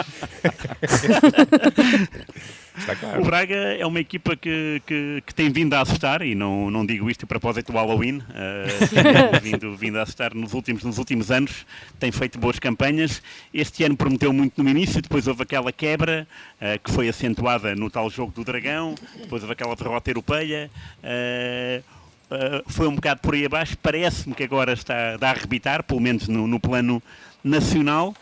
O 3.18 3.24
Braga 3.24 3.54
é 3.54 3.84
uma 3.84 4.00
equipa 4.00 4.36
que, 4.36 4.80
que, 4.86 5.22
que, 5.26 5.34
tem 5.34 5.50
vindo 5.50 5.74
a 5.74 5.80
assustar, 5.80 6.22
e 6.22 6.34
não, 6.34 6.70
não 6.70 6.84
digo 6.84 7.10
isto 7.10 7.24
a 7.24 7.26
propósito 7.26 7.72
do 7.72 7.78
Halloween, 7.78 8.18
uh, 8.18 9.32
tem 9.40 9.40
vindo, 9.52 9.76
vindo 9.76 9.98
a 9.98 10.02
assustar 10.02 10.34
nos 10.34 10.54
últimos, 10.54 10.84
nos 10.84 10.98
últimos 10.98 11.30
anos, 11.30 11.66
tem 11.98 12.12
feito 12.12 12.38
boas 12.38 12.58
campanhas. 12.58 13.22
Este 13.52 13.84
ano 13.84 13.96
prometeu 13.96 14.32
muito 14.32 14.62
no 14.62 14.68
início, 14.68 15.02
depois 15.02 15.26
houve 15.26 15.42
aquela 15.42 15.72
quebra 15.72 16.26
uh, 16.60 16.78
que 16.82 16.90
foi 16.90 17.08
acentuada 17.08 17.74
no 17.74 17.90
tal 17.90 18.08
jogo 18.08 18.32
do 18.32 18.44
Dragão, 18.44 18.94
depois 19.18 19.42
houve 19.42 19.52
aquela 19.52 19.74
derrota 19.74 20.10
europeia. 20.10 20.70
Uh, 21.02 21.99
uh, 22.30 22.70
foi 22.70 22.88
um 22.88 22.94
bocado 22.94 23.20
por 23.20 23.34
aí 23.34 23.44
abaixo. 23.44 23.76
Parece-me 23.82 24.34
que 24.34 24.44
agora 24.44 24.72
está 24.72 25.16
a 25.20 25.30
arrebitar, 25.30 25.82
pelo 25.82 26.00
menos 26.00 26.28
no, 26.28 26.46
no 26.46 26.60
plano 26.60 27.02
nacional. 27.42 28.14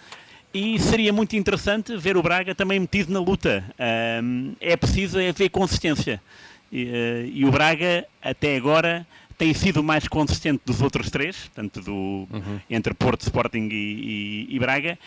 E 0.52 0.78
seria 0.78 1.12
muito 1.12 1.36
interessante 1.36 1.96
ver 1.96 2.16
o 2.16 2.22
Braga 2.22 2.54
também 2.54 2.80
metido 2.80 3.12
na 3.12 3.20
luta. 3.20 3.64
Uh, 3.74 4.56
é 4.60 4.76
preciso 4.76 5.18
haver 5.18 5.50
consistência. 5.50 6.20
E, 6.72 6.84
uh, 6.84 7.30
e, 7.32 7.44
o 7.44 7.50
Braga, 7.50 8.06
até 8.22 8.56
agora, 8.56 9.06
tem 9.36 9.52
sido 9.54 9.82
mais 9.82 10.08
consistente 10.08 10.62
dos 10.64 10.80
outros 10.82 11.10
três, 11.10 11.50
tanto 11.54 11.80
do, 11.80 11.92
uhum. 11.92 12.60
entre 12.68 12.94
Porto, 12.94 13.22
Sporting 13.22 13.68
e, 13.70 14.46
e, 14.50 14.56
e 14.56 14.58
Braga. 14.58 14.98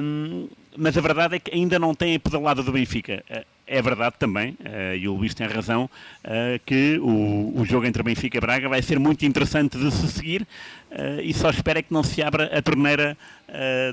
Um, 0.00 0.48
mas 0.76 0.98
a 0.98 1.00
verdade 1.00 1.36
é 1.36 1.38
que 1.38 1.54
ainda 1.54 1.78
não 1.78 1.94
tem 1.94 2.16
a 2.16 2.20
pedalada 2.20 2.62
do 2.62 2.72
Benfica. 2.72 3.24
É 3.66 3.80
verdade 3.80 4.16
também, 4.18 4.58
uh, 4.60 4.94
e 4.94 5.08
o 5.08 5.14
Luís 5.14 5.34
tem 5.34 5.46
razão, 5.46 5.88
uh, 6.22 6.60
que 6.66 6.98
o, 7.00 7.60
o, 7.60 7.64
jogo 7.64 7.86
entre 7.86 8.02
Benfica 8.02 8.36
e 8.36 8.40
Braga 8.40 8.68
vai 8.68 8.82
ser 8.82 8.98
muito 8.98 9.24
interessante 9.24 9.78
de 9.78 9.90
se 9.90 10.06
seguir 10.08 10.42
uh, 10.90 11.20
e 11.22 11.32
só 11.32 11.48
espero 11.48 11.78
é 11.78 11.82
que 11.82 11.92
não 11.92 12.02
se 12.02 12.22
abra 12.22 12.56
a 12.56 12.60
torneira 12.60 13.16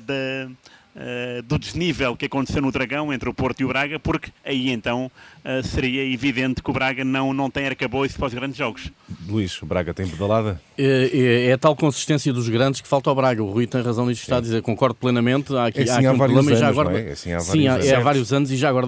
da 0.04 0.50
uh, 0.96 1.42
do 1.44 1.58
desnível 1.58 2.16
que 2.16 2.26
aconteceu 2.26 2.62
no 2.62 2.72
Dragão 2.72 3.14
entre 3.14 3.30
o 3.30 3.34
Porto 3.34 3.62
e 3.62 3.66
o 3.66 3.68
Braga, 3.68 4.00
porque 4.00 4.32
aí 4.46 4.70
então 4.70 5.12
uh, 5.46 5.66
seria 5.66 6.04
evidente 6.06 6.62
que 6.62 6.70
o 6.70 6.74
Braga 6.74 7.04
não, 7.04 7.34
não 7.34 7.50
tem 7.50 7.66
arcabouço 7.66 8.18
para 8.18 8.28
os 8.28 8.34
grandes 8.34 8.58
jogos. 8.58 8.90
Luís, 9.28 9.62
o 9.62 9.66
Braga 9.66 9.94
tem 9.94 10.08
pedalada? 10.08 10.62
É, 10.78 11.10
é, 11.14 11.50
é, 11.50 11.54
a 11.54 11.58
tal 11.58 11.76
consistência 11.76 12.34
dos 12.34 12.50
grandes 12.50 12.82
que 12.82 12.88
falta 12.88 13.10
ao 13.10 13.16
Braga. 13.16 13.44
O 13.44 13.52
Rui 13.52 13.68
tem 13.68 13.82
razão 13.82 14.06
nisto, 14.06 14.24
está 14.24 14.38
a 14.38 14.42
dizer, 14.42 14.62
concordo 14.62 14.96
plenamente. 14.96 15.56
Há 15.56 15.68
aqui, 15.68 15.80
é 15.80 15.84
assim 15.84 15.92
há 15.92 15.98
aqui 15.98 16.08
um 16.08 16.18
problema 16.18 16.50
anos, 16.50 16.60
já 16.60 16.68
agora. 16.68 17.00
É? 17.00 17.12
Assim 17.12 17.34
há 17.34 17.40
sim, 17.40 17.68
há, 17.68 17.78
é 17.78 17.96
há 17.96 18.00
vários 18.00 18.34
anos 18.34 18.52
e 18.52 18.58
já 18.58 18.70
agora 18.70 18.88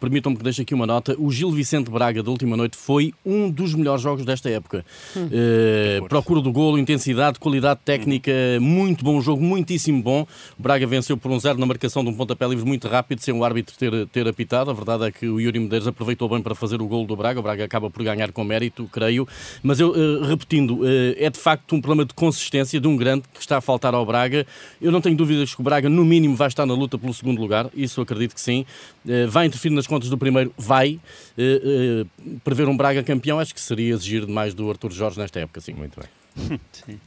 permitam-me 0.00 0.36
que 0.36 0.42
deixe 0.42 0.62
aqui 0.62 0.74
uma 0.74 0.86
nota. 0.86 1.14
O 1.18 1.30
Gil 1.30 1.50
Vicente 1.50 1.90
Braga 1.90 2.22
da 2.22 2.30
última 2.30 2.56
noite 2.56 2.76
foi 2.76 3.14
um 3.24 3.50
dos 3.50 3.74
melhores 3.74 4.02
jogos 4.02 4.24
desta 4.24 4.50
época. 4.50 4.84
Hum. 5.16 5.26
Uh, 5.26 6.08
procura 6.08 6.40
do 6.40 6.52
golo, 6.52 6.78
intensidade, 6.78 7.38
qualidade 7.38 7.80
técnica, 7.84 8.32
hum. 8.58 8.60
muito 8.60 9.04
bom 9.04 9.20
jogo, 9.20 9.42
muitíssimo 9.42 10.02
bom. 10.02 10.26
O 10.58 10.62
Braga 10.62 10.86
venceu 10.86 11.16
por 11.16 11.29
um 11.32 11.38
zero 11.38 11.58
na 11.58 11.66
marcação 11.66 12.02
de 12.02 12.10
um 12.10 12.14
pontapé 12.14 12.46
livre 12.46 12.64
muito 12.64 12.88
rápido, 12.88 13.20
sem 13.20 13.34
o 13.34 13.44
árbitro 13.44 13.76
ter, 13.76 14.06
ter 14.08 14.26
apitado. 14.28 14.70
A 14.70 14.74
verdade 14.74 15.04
é 15.04 15.10
que 15.10 15.26
o 15.26 15.40
Yuri 15.40 15.58
Medeiros 15.58 15.86
aproveitou 15.86 16.28
bem 16.28 16.42
para 16.42 16.54
fazer 16.54 16.80
o 16.80 16.86
gol 16.86 17.06
do 17.06 17.16
Braga. 17.16 17.40
O 17.40 17.42
Braga 17.42 17.64
acaba 17.64 17.90
por 17.90 18.02
ganhar 18.02 18.32
com 18.32 18.44
mérito, 18.44 18.88
creio. 18.92 19.26
Mas 19.62 19.80
eu, 19.80 19.90
uh, 19.90 20.24
repetindo, 20.24 20.80
uh, 20.80 21.14
é 21.16 21.30
de 21.30 21.38
facto 21.38 21.74
um 21.74 21.80
problema 21.80 22.06
de 22.06 22.14
consistência 22.14 22.80
de 22.80 22.86
um 22.86 22.96
grande 22.96 23.24
que 23.32 23.40
está 23.40 23.58
a 23.58 23.60
faltar 23.60 23.94
ao 23.94 24.04
Braga. 24.04 24.46
Eu 24.80 24.92
não 24.92 25.00
tenho 25.00 25.16
dúvidas 25.16 25.54
que 25.54 25.60
o 25.60 25.64
Braga, 25.64 25.88
no 25.88 26.04
mínimo, 26.04 26.36
vai 26.36 26.48
estar 26.48 26.66
na 26.66 26.74
luta 26.74 26.98
pelo 26.98 27.12
segundo 27.14 27.40
lugar. 27.40 27.70
Isso 27.74 28.00
acredito 28.00 28.34
que 28.34 28.40
sim. 28.40 28.64
Uh, 29.04 29.28
vai 29.28 29.46
interferir 29.46 29.74
nas 29.74 29.86
contas 29.86 30.08
do 30.08 30.18
primeiro? 30.18 30.52
Vai. 30.56 31.00
prever 32.44 32.68
um 32.68 32.76
Braga 32.76 33.02
campeão, 33.02 33.38
acho 33.38 33.54
que 33.54 33.60
seria 33.60 33.94
exigir 33.94 34.26
demais 34.26 34.54
do 34.54 34.68
Arthur 34.70 34.92
Jorge 34.92 35.18
nesta 35.18 35.40
época, 35.40 35.60
sim. 35.60 35.72
Muito 35.72 35.98
bem. 35.98 36.60
sim. 36.72 36.98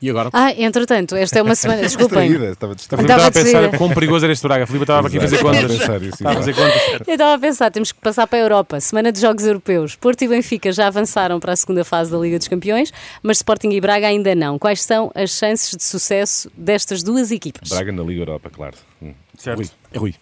E 0.00 0.08
agora? 0.08 0.30
Ah, 0.32 0.52
entretanto, 0.52 1.16
esta 1.16 1.40
é 1.40 1.42
uma 1.42 1.56
semana. 1.56 1.82
Desculpem. 1.88 2.30
Estava, 2.30 2.72
estava, 2.74 3.02
estava 3.02 3.26
a 3.26 3.32
pensar 3.32 3.76
quão 3.76 3.92
perigoso 3.92 4.24
era 4.24 4.32
este 4.32 4.42
Braga. 4.46 4.64
A 4.64 4.66
Filipe 4.66 4.84
estava 4.84 5.08
aqui 5.08 5.18
a 5.18 5.20
fazer 5.20 5.38
contas. 5.38 5.70
Estava 5.72 6.30
a 6.30 6.36
fazer 6.36 6.54
contas. 6.54 6.82
Eu 7.06 7.14
estava 7.14 7.34
a 7.34 7.38
pensar, 7.38 7.70
temos 7.70 7.90
que 7.90 8.00
passar 8.00 8.26
para 8.26 8.38
a 8.38 8.42
Europa. 8.42 8.80
Semana 8.80 9.10
de 9.10 9.20
Jogos 9.20 9.44
Europeus. 9.44 9.96
Porto 9.96 10.22
e 10.22 10.28
Benfica 10.28 10.70
já 10.70 10.86
avançaram 10.86 11.40
para 11.40 11.52
a 11.52 11.56
segunda 11.56 11.84
fase 11.84 12.12
da 12.12 12.18
Liga 12.18 12.38
dos 12.38 12.46
Campeões, 12.46 12.92
mas 13.22 13.38
Sporting 13.38 13.70
e 13.70 13.80
Braga 13.80 14.06
ainda 14.06 14.34
não. 14.34 14.58
Quais 14.58 14.82
são 14.82 15.10
as 15.14 15.30
chances 15.30 15.76
de 15.76 15.82
sucesso 15.82 16.50
destas 16.56 17.02
duas 17.02 17.32
equipas? 17.32 17.68
Braga 17.68 17.90
na 17.90 18.02
Liga 18.02 18.20
Europa, 18.20 18.50
claro. 18.50 18.76
Hum. 19.02 19.14
Certo. 19.36 19.58
Rui. 19.58 19.70
É 19.92 19.98
Rui. 19.98 20.14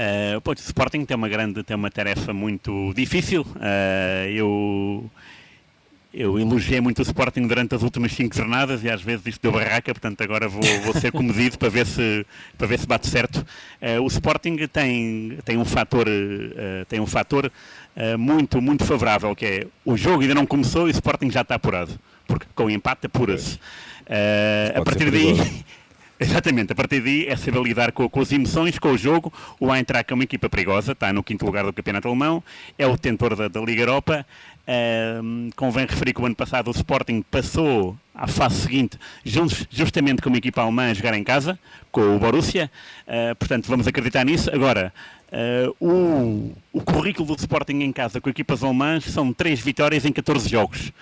Uh, 0.00 0.48
o 0.48 0.52
Sporting 0.52 1.04
tem 1.04 1.16
uma 1.16 1.28
grande, 1.28 1.62
tem 1.62 1.76
uma 1.76 1.90
tarefa 1.90 2.32
muito 2.32 2.92
difícil. 2.94 3.42
Uh, 3.42 4.28
eu 4.30 5.10
eu 6.12 6.38
elogiei 6.38 6.80
muito 6.80 6.98
o 6.98 7.02
Sporting 7.02 7.46
durante 7.46 7.74
as 7.74 7.82
últimas 7.82 8.12
cinco 8.12 8.34
jornadas 8.34 8.82
e 8.82 8.90
às 8.90 9.00
vezes 9.00 9.26
isto 9.26 9.42
deu 9.42 9.52
barraca, 9.52 9.92
portanto 9.94 10.20
agora 10.22 10.48
vou, 10.48 10.62
vou 10.84 10.92
ser 10.94 11.12
comedido 11.12 11.56
para 11.56 11.68
ver 11.68 11.86
se, 11.86 12.26
para 12.58 12.66
ver 12.66 12.78
se 12.78 12.86
bate 12.86 13.06
certo. 13.06 13.46
Uh, 13.80 14.02
o 14.02 14.06
Sporting 14.08 14.56
tem, 14.66 15.38
tem 15.44 15.56
um 15.56 15.64
fator, 15.64 16.08
uh, 16.08 16.84
tem 16.86 16.98
um 16.98 17.06
fator 17.06 17.46
uh, 17.46 18.18
muito, 18.18 18.60
muito 18.60 18.84
favorável, 18.84 19.34
que 19.36 19.46
é 19.46 19.66
o 19.84 19.96
jogo 19.96 20.22
ainda 20.22 20.34
não 20.34 20.46
começou 20.46 20.88
e 20.88 20.90
o 20.90 20.92
Sporting 20.92 21.30
já 21.30 21.42
está 21.42 21.54
apurado, 21.54 21.98
porque 22.26 22.46
com 22.54 22.64
o 22.64 22.70
empate 22.70 23.06
apura-se. 23.06 23.58
a 24.74 24.82
partir 24.82 25.10
daí... 25.10 25.36
Exatamente, 26.22 26.72
a 26.72 26.76
partir 26.76 27.00
daí 27.00 27.26
é 27.26 27.34
saber 27.34 27.62
lidar 27.62 27.92
com, 27.92 28.06
com, 28.06 28.20
as 28.20 28.30
emoções, 28.30 28.78
com 28.78 28.92
o 28.92 28.98
jogo. 28.98 29.32
O 29.58 29.74
Eintracht 29.74 30.12
é 30.12 30.14
uma 30.14 30.24
equipa 30.24 30.50
perigosa, 30.50 30.92
está 30.92 31.10
no 31.14 31.24
quinto 31.24 31.46
lugar 31.46 31.64
do 31.64 31.72
campeonato 31.72 32.08
alemão, 32.08 32.44
é 32.78 32.86
o 32.86 32.92
detentor 32.92 33.34
da, 33.34 33.48
da 33.48 33.58
Liga 33.62 33.80
Europa. 33.80 34.26
Uh, 34.68 35.50
convém 35.56 35.86
referir 35.86 36.12
que 36.12 36.20
o 36.20 36.26
ano 36.26 36.36
passado 36.36 36.68
o 36.68 36.72
Sporting 36.72 37.22
passou 37.22 37.96
à 38.14 38.26
fase 38.26 38.56
seguinte 38.60 38.98
justamente 39.70 40.20
com 40.20 40.28
uma 40.28 40.36
equipa 40.36 40.60
alemã 40.60 40.90
a 40.90 40.94
jogar 40.94 41.14
em 41.14 41.24
casa, 41.24 41.58
com 41.90 42.16
o 42.16 42.18
Borussia. 42.18 42.70
Uh, 43.08 43.34
portanto, 43.36 43.66
vamos 43.66 43.86
acreditar 43.86 44.22
nisso. 44.22 44.50
Agora, 44.52 44.92
uh, 45.32 45.74
o, 45.80 46.54
o 46.70 46.82
currículo 46.82 47.34
do 47.34 47.40
Sporting 47.40 47.80
em 47.80 47.92
casa 47.92 48.20
com 48.20 48.28
equipas 48.28 48.62
alemãs 48.62 49.04
são 49.04 49.32
três 49.32 49.58
vitórias 49.58 50.04
em 50.04 50.12
14 50.12 50.46
jogos. 50.50 50.92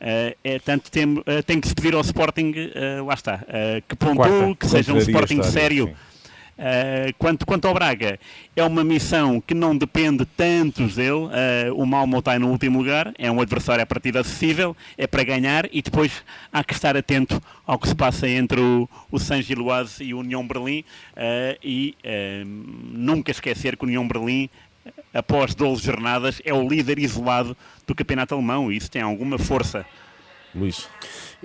Uh, 0.00 0.36
é, 0.42 0.58
tanto 0.58 0.90
tem, 0.90 1.04
uh, 1.04 1.24
tem 1.46 1.60
que 1.60 1.68
se 1.68 1.74
pedir 1.74 1.94
ao 1.94 2.00
Sporting, 2.02 2.52
uh, 2.52 3.04
lá 3.06 3.14
está, 3.14 3.40
que 3.88 3.96
pontua, 3.96 4.54
que 4.54 4.66
seja 4.66 4.92
um 4.92 4.98
Sporting 4.98 5.42
sério. 5.42 5.94
quanto, 7.18 7.44
quanto 7.46 7.66
ao 7.66 7.74
Braga, 7.74 8.18
é 8.54 8.62
uma 8.62 8.84
missão 8.84 9.40
que 9.40 9.54
não 9.54 9.76
depende 9.76 10.24
tanto 10.36 10.86
dele. 10.86 11.28
o 11.74 11.84
Malmo 11.84 12.18
está 12.18 12.38
no 12.38 12.48
último 12.48 12.78
lugar, 12.78 13.12
é 13.18 13.30
um 13.30 13.40
adversário 13.40 13.82
a 13.82 13.86
partida 13.86 14.20
acessível, 14.20 14.76
é 14.96 15.06
para 15.06 15.24
ganhar 15.24 15.68
e 15.72 15.82
depois 15.82 16.22
há 16.52 16.62
que 16.62 16.74
estar 16.74 16.96
atento 16.96 17.42
ao 17.66 17.78
que 17.78 17.88
se 17.88 17.94
passa 17.94 18.28
entre 18.28 18.60
o, 18.60 18.88
o 19.10 19.18
San 19.18 19.42
Giloise 19.42 20.04
e 20.04 20.14
o 20.14 20.20
União 20.20 20.46
Berlim 20.46 20.84
e 21.62 21.96
nunca 22.92 23.32
esquecer 23.32 23.76
que 23.76 23.84
o 23.84 23.88
União 23.88 24.06
Berlim 24.06 24.48
após 25.12 25.54
12 25.54 25.82
jornadas, 25.82 26.40
é 26.44 26.52
o 26.52 26.68
líder 26.68 26.98
isolado 26.98 27.56
do 27.86 27.94
campeonato 27.94 28.34
alemão 28.34 28.72
e 28.72 28.76
isso 28.76 28.90
tem 28.90 29.02
alguma 29.02 29.38
força. 29.38 29.84
Luís. 30.54 30.88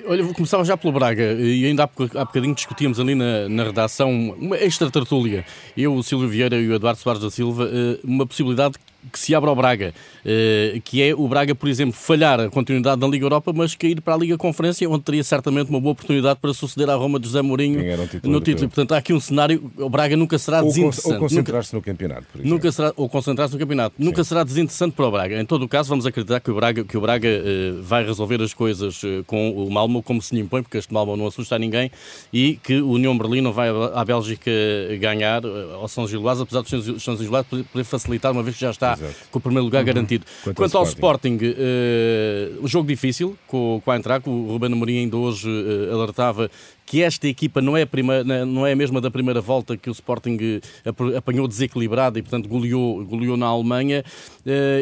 Olha, 0.05 0.23
vou 0.23 0.33
começar 0.33 0.63
já 0.63 0.77
pelo 0.77 0.93
Braga, 0.93 1.33
e 1.33 1.65
ainda 1.65 1.83
há 1.83 2.25
bocadinho 2.25 2.53
discutíamos 2.53 2.99
ali 2.99 3.15
na, 3.15 3.49
na 3.49 3.63
redação 3.63 4.11
uma 4.37 4.55
extra 4.55 4.89
tertúlia, 4.89 5.43
eu, 5.75 5.93
o 5.95 6.03
Silvio 6.03 6.29
Vieira 6.29 6.57
e 6.57 6.67
o 6.67 6.73
Eduardo 6.73 6.99
Soares 6.99 7.21
da 7.21 7.29
Silva, 7.29 7.69
eh, 7.71 7.99
uma 8.03 8.25
possibilidade 8.25 8.75
que 9.11 9.19
se 9.19 9.33
abre 9.33 9.49
ao 9.49 9.55
Braga, 9.55 9.93
eh, 10.25 10.81
que 10.83 11.01
é 11.01 11.13
o 11.13 11.27
Braga, 11.27 11.55
por 11.55 11.69
exemplo, 11.69 11.93
falhar 11.93 12.39
a 12.39 12.49
continuidade 12.49 12.99
da 12.99 13.07
Liga 13.07 13.25
Europa, 13.25 13.53
mas 13.53 13.75
cair 13.75 14.01
para 14.01 14.13
a 14.13 14.17
Liga 14.17 14.37
Conferência, 14.37 14.89
onde 14.89 15.03
teria 15.03 15.23
certamente 15.23 15.69
uma 15.69 15.79
boa 15.79 15.93
oportunidade 15.93 16.39
para 16.41 16.53
suceder 16.53 16.89
à 16.89 16.95
Roma 16.95 17.19
de 17.19 17.27
José 17.27 17.41
Mourinho 17.41 17.79
no 18.23 18.41
título. 18.41 18.67
Portanto, 18.67 18.93
há 18.93 18.97
aqui 18.97 19.13
um 19.13 19.19
cenário, 19.19 19.71
o 19.77 19.89
Braga 19.89 20.17
nunca 20.17 20.37
será 20.37 20.61
ou 20.61 20.67
desinteressante. 20.67 21.13
Ou 21.13 21.19
concentrar-se 21.19 21.73
no 21.73 21.81
campeonato, 21.81 22.25
por 22.31 22.39
exemplo. 22.39 22.49
Nunca 22.49 22.71
será, 22.71 22.93
ou 22.95 23.09
concentrar-se 23.09 23.53
no 23.53 23.59
campeonato. 23.59 23.95
Sim. 23.97 24.03
Nunca 24.03 24.23
será 24.23 24.43
desinteressante 24.43 24.95
para 24.95 25.05
o 25.05 25.11
Braga. 25.11 25.39
Em 25.39 25.45
todo 25.45 25.63
o 25.63 25.67
caso, 25.67 25.89
vamos 25.89 26.05
acreditar 26.05 26.39
que 26.39 26.51
o 26.51 26.55
Braga, 26.55 26.83
que 26.83 26.97
o 26.97 27.01
Braga 27.01 27.27
uh, 27.27 27.81
vai 27.81 28.05
resolver 28.05 28.41
as 28.41 28.53
coisas 28.53 29.01
uh, 29.03 29.23
com 29.25 29.51
o 29.51 29.69
Malmo 29.71 30.03
como 30.03 30.21
se 30.21 30.35
lhe 30.35 30.41
impõe, 30.41 30.61
porque 30.61 30.77
este 30.77 30.93
Malmo 30.93 31.15
não 31.15 31.27
assusta 31.27 31.57
ninguém, 31.57 31.91
e 32.33 32.59
que 32.61 32.81
o 32.81 32.91
União 32.91 33.17
Berlim 33.17 33.41
não 33.41 33.53
vai 33.53 33.69
à 33.69 34.03
Bélgica 34.03 34.51
ganhar 34.99 35.41
ao 35.45 35.87
São 35.87 36.07
Gilás, 36.07 36.39
apesar 36.39 36.61
do 36.61 36.99
São 36.99 37.17
Gilás 37.17 37.45
poder 37.47 37.83
facilitar, 37.83 38.31
uma 38.31 38.43
vez 38.43 38.55
que 38.55 38.61
já 38.61 38.71
está 38.71 38.98
Exato. 38.99 39.15
com 39.31 39.39
o 39.39 39.41
primeiro 39.41 39.65
lugar 39.65 39.79
uhum. 39.79 39.85
garantido. 39.85 40.25
Quanto, 40.43 40.57
Quanto 40.57 40.77
ao 40.77 40.83
Sporting, 40.83 41.35
Sporting 41.35 42.59
uh, 42.59 42.63
um 42.63 42.67
jogo 42.67 42.87
difícil 42.87 43.37
com, 43.47 43.81
com 43.83 43.91
a 43.91 43.95
Eintracht, 43.95 44.29
o 44.29 44.47
Ruben 44.47 44.73
Amorim 44.73 44.99
ainda 44.99 45.17
hoje 45.17 45.47
uh, 45.47 45.93
alertava 45.93 46.49
que 46.89 47.03
esta 47.03 47.27
equipa 47.27 47.61
não 47.61 47.77
é, 47.77 47.83
a 47.83 47.87
primeira, 47.87 48.45
não 48.47 48.65
é 48.65 48.71
a 48.71 48.75
mesma 48.75 48.99
da 48.99 49.11
primeira 49.11 49.39
volta 49.39 49.77
que 49.77 49.91
o 49.91 49.93
Sporting 49.93 50.37
eh, 50.41 51.17
apanhou 51.17 51.47
desequilibrado 51.47 52.17
e, 52.17 52.23
portanto, 52.23 52.49
goleou, 52.49 53.05
goleou 53.05 53.37
na 53.37 53.45
Alemanha. 53.45 54.03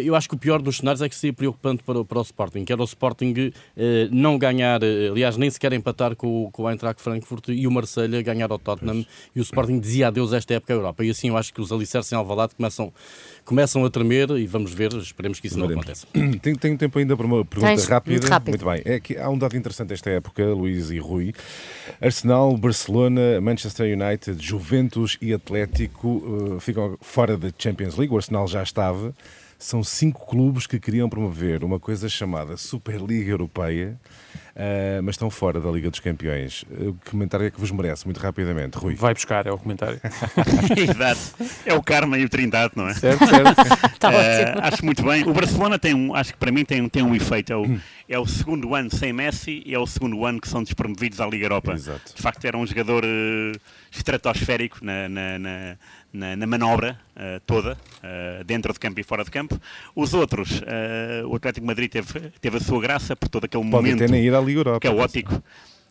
Eu 0.06 0.16
acho 0.16 0.30
que 0.30 0.36
o 0.36 0.38
pior 0.38 0.62
dos 0.62 0.78
cenários 0.78 1.02
é 1.02 1.10
que 1.10 1.16
seria 1.16 1.34
preocupante 1.34 1.84
para, 1.84 2.06
para 2.06 2.20
o 2.20 2.22
Sporting, 2.22 2.64
que 2.64 2.72
era 2.72 2.82
o 2.82 2.86
Sporting 2.86 3.52
não 4.10 4.38
ganhar, 4.38 4.80
aliás, 5.12 5.36
nem 5.36 5.50
sequer 5.50 5.74
empatar 5.74 6.16
com, 6.16 6.50
com 6.54 6.64
o 6.64 6.70
Eintracht 6.70 7.02
Frankfurt 7.02 7.50
e 7.50 7.68
o 7.68 7.72
Marselha 7.72 8.22
ganhar 8.22 8.50
ao 8.50 8.58
Tottenham 8.58 9.04
pois. 9.04 9.08
e 9.36 9.40
o 9.42 9.42
Sporting 9.42 9.78
dizia 9.78 10.08
adeus 10.08 10.32
a 10.32 10.38
esta 10.38 10.54
época 10.54 10.74
à 10.74 10.78
Europa. 10.78 11.04
E 11.04 11.10
assim 11.10 11.28
eu 11.28 11.36
acho 11.36 11.54
que 11.54 11.60
os 11.60 11.74
alicerces 11.74 12.14
em 12.14 12.16
Alvalade 12.16 12.56
começam, 12.56 12.94
começam 13.44 13.84
a 13.84 13.90
tremer 13.90 14.30
e 14.32 14.48
vamos 14.48 14.74
ver, 14.74 14.94
esperemos 14.94 15.42
que 15.42 15.48
isso 15.48 15.58
Veremos. 15.58 15.76
não 15.76 15.82
aconteça. 15.82 16.08
Tenho, 16.42 16.58
tenho 16.58 16.78
tempo 16.78 17.00
ainda 17.00 17.18
para 17.18 17.26
uma 17.26 17.44
pergunta 17.44 17.76
Tens, 17.76 17.86
rápida. 17.88 18.12
Muito, 18.18 18.30
rápido. 18.30 18.50
muito 18.50 18.66
bem. 18.66 18.82
É 18.86 19.00
que 19.00 19.18
há 19.18 19.30
um 19.30 19.38
dado 19.38 19.58
interessante 19.58 19.94
esta 19.94 20.10
época, 20.10 20.46
Luís 20.46 20.92
e 20.92 21.00
Rui. 21.00 21.34
Arsenal, 22.02 22.56
Barcelona, 22.58 23.42
Manchester 23.42 23.88
United, 23.92 24.40
Juventus 24.40 25.18
e 25.22 25.34
Atlético 25.34 26.08
uh, 26.08 26.60
ficam 26.60 26.98
fora 27.02 27.36
da 27.36 27.50
Champions 27.58 27.96
League. 27.96 28.14
O 28.14 28.18
Arsenal 28.18 28.48
já 28.48 28.62
estava. 28.62 29.14
São 29.58 29.84
cinco 29.84 30.26
clubes 30.26 30.68
que 30.68 30.80
queriam 30.80 31.10
promover 31.10 31.64
uma 31.64 31.80
coisa 31.80 32.08
chamada 32.08 32.58
Superliga 32.58 33.32
Europeia 33.32 34.00
uh, 34.58 35.04
mas 35.04 35.14
estão 35.14 35.30
fora 35.30 35.62
da 35.62 35.70
Liga 35.70 35.90
dos 35.90 36.00
Campeões. 36.00 36.66
O 36.70 36.98
comentário 37.10 37.46
é 37.46 37.52
que 37.52 37.60
vos 37.60 37.72
merece, 37.72 38.06
muito 38.06 38.20
rapidamente, 38.20 38.78
Rui. 38.78 38.96
Vai 38.96 39.14
buscar, 39.14 39.46
é 39.46 39.52
o 39.52 39.58
comentário. 39.58 40.00
Exato. 40.76 41.22
É 41.66 41.74
o 41.74 41.84
Karma 41.84 42.18
e 42.18 42.26
o 42.26 42.30
Trindade, 42.30 42.74
não 42.76 42.88
é? 42.88 42.94
Certo, 42.94 43.26
certo. 43.26 43.62
Está 43.94 44.10
uh, 44.10 44.14
acho 44.64 44.84
muito 44.84 45.04
bem. 45.04 45.24
O 45.24 45.34
Barcelona 45.34 45.78
tem 45.78 45.94
um, 45.94 46.16
acho 46.16 46.34
que 46.34 46.40
para 46.40 46.52
mim 46.52 46.66
tem, 46.66 46.88
tem 46.90 47.04
um 47.04 47.16
efeito. 47.16 47.54
É 47.54 47.56
o, 47.56 47.64
hum. 47.64 47.80
é 48.10 48.20
o 48.20 48.26
segundo 48.26 48.74
ano 48.74 48.90
sem 48.94 49.14
Messi 49.14 49.62
e 49.66 49.74
é 49.74 49.80
o 49.80 49.86
segundo 49.86 50.26
ano 50.26 50.42
que 50.42 50.48
são 50.48 50.64
despromovidos 50.64 51.22
à 51.22 51.28
Liga 51.28 51.46
Europa. 51.46 51.74
Exato. 51.74 52.16
De 52.16 52.22
facto, 52.22 52.44
era 52.46 52.58
um 52.58 52.66
jogador 52.66 53.04
uh, 53.04 53.60
estratosférico 53.92 54.84
na, 54.84 55.08
na, 55.08 55.40
na 55.40 55.78
na, 56.12 56.36
na 56.36 56.48
manobra 56.48 57.00
uh, 57.16 57.40
toda, 57.46 57.74
uh, 57.74 58.44
dentro 58.44 58.74
de 58.74 58.80
campo 58.80 59.00
e 59.00 59.04
fora 59.04 59.24
de 59.24 59.32
campo. 59.32 59.60
Os 59.96 60.14
outros, 60.14 60.62
uh, 60.62 61.28
o 61.28 61.36
Atlético 61.36 61.66
Madrid 61.66 61.92
teve, 61.92 62.32
teve 62.42 62.58
a 62.58 62.60
sua 62.60 62.82
graça 62.82 63.16
por 63.16 63.30
todo 63.30 63.46
aquele 63.46 63.64
Pode 63.64 63.76
momento 63.76 64.12
nem 64.12 64.24
ir 64.24 64.34
à 64.34 64.40
Liga 64.40 64.60
Europa, 64.60 64.80
caótico. 64.80 65.42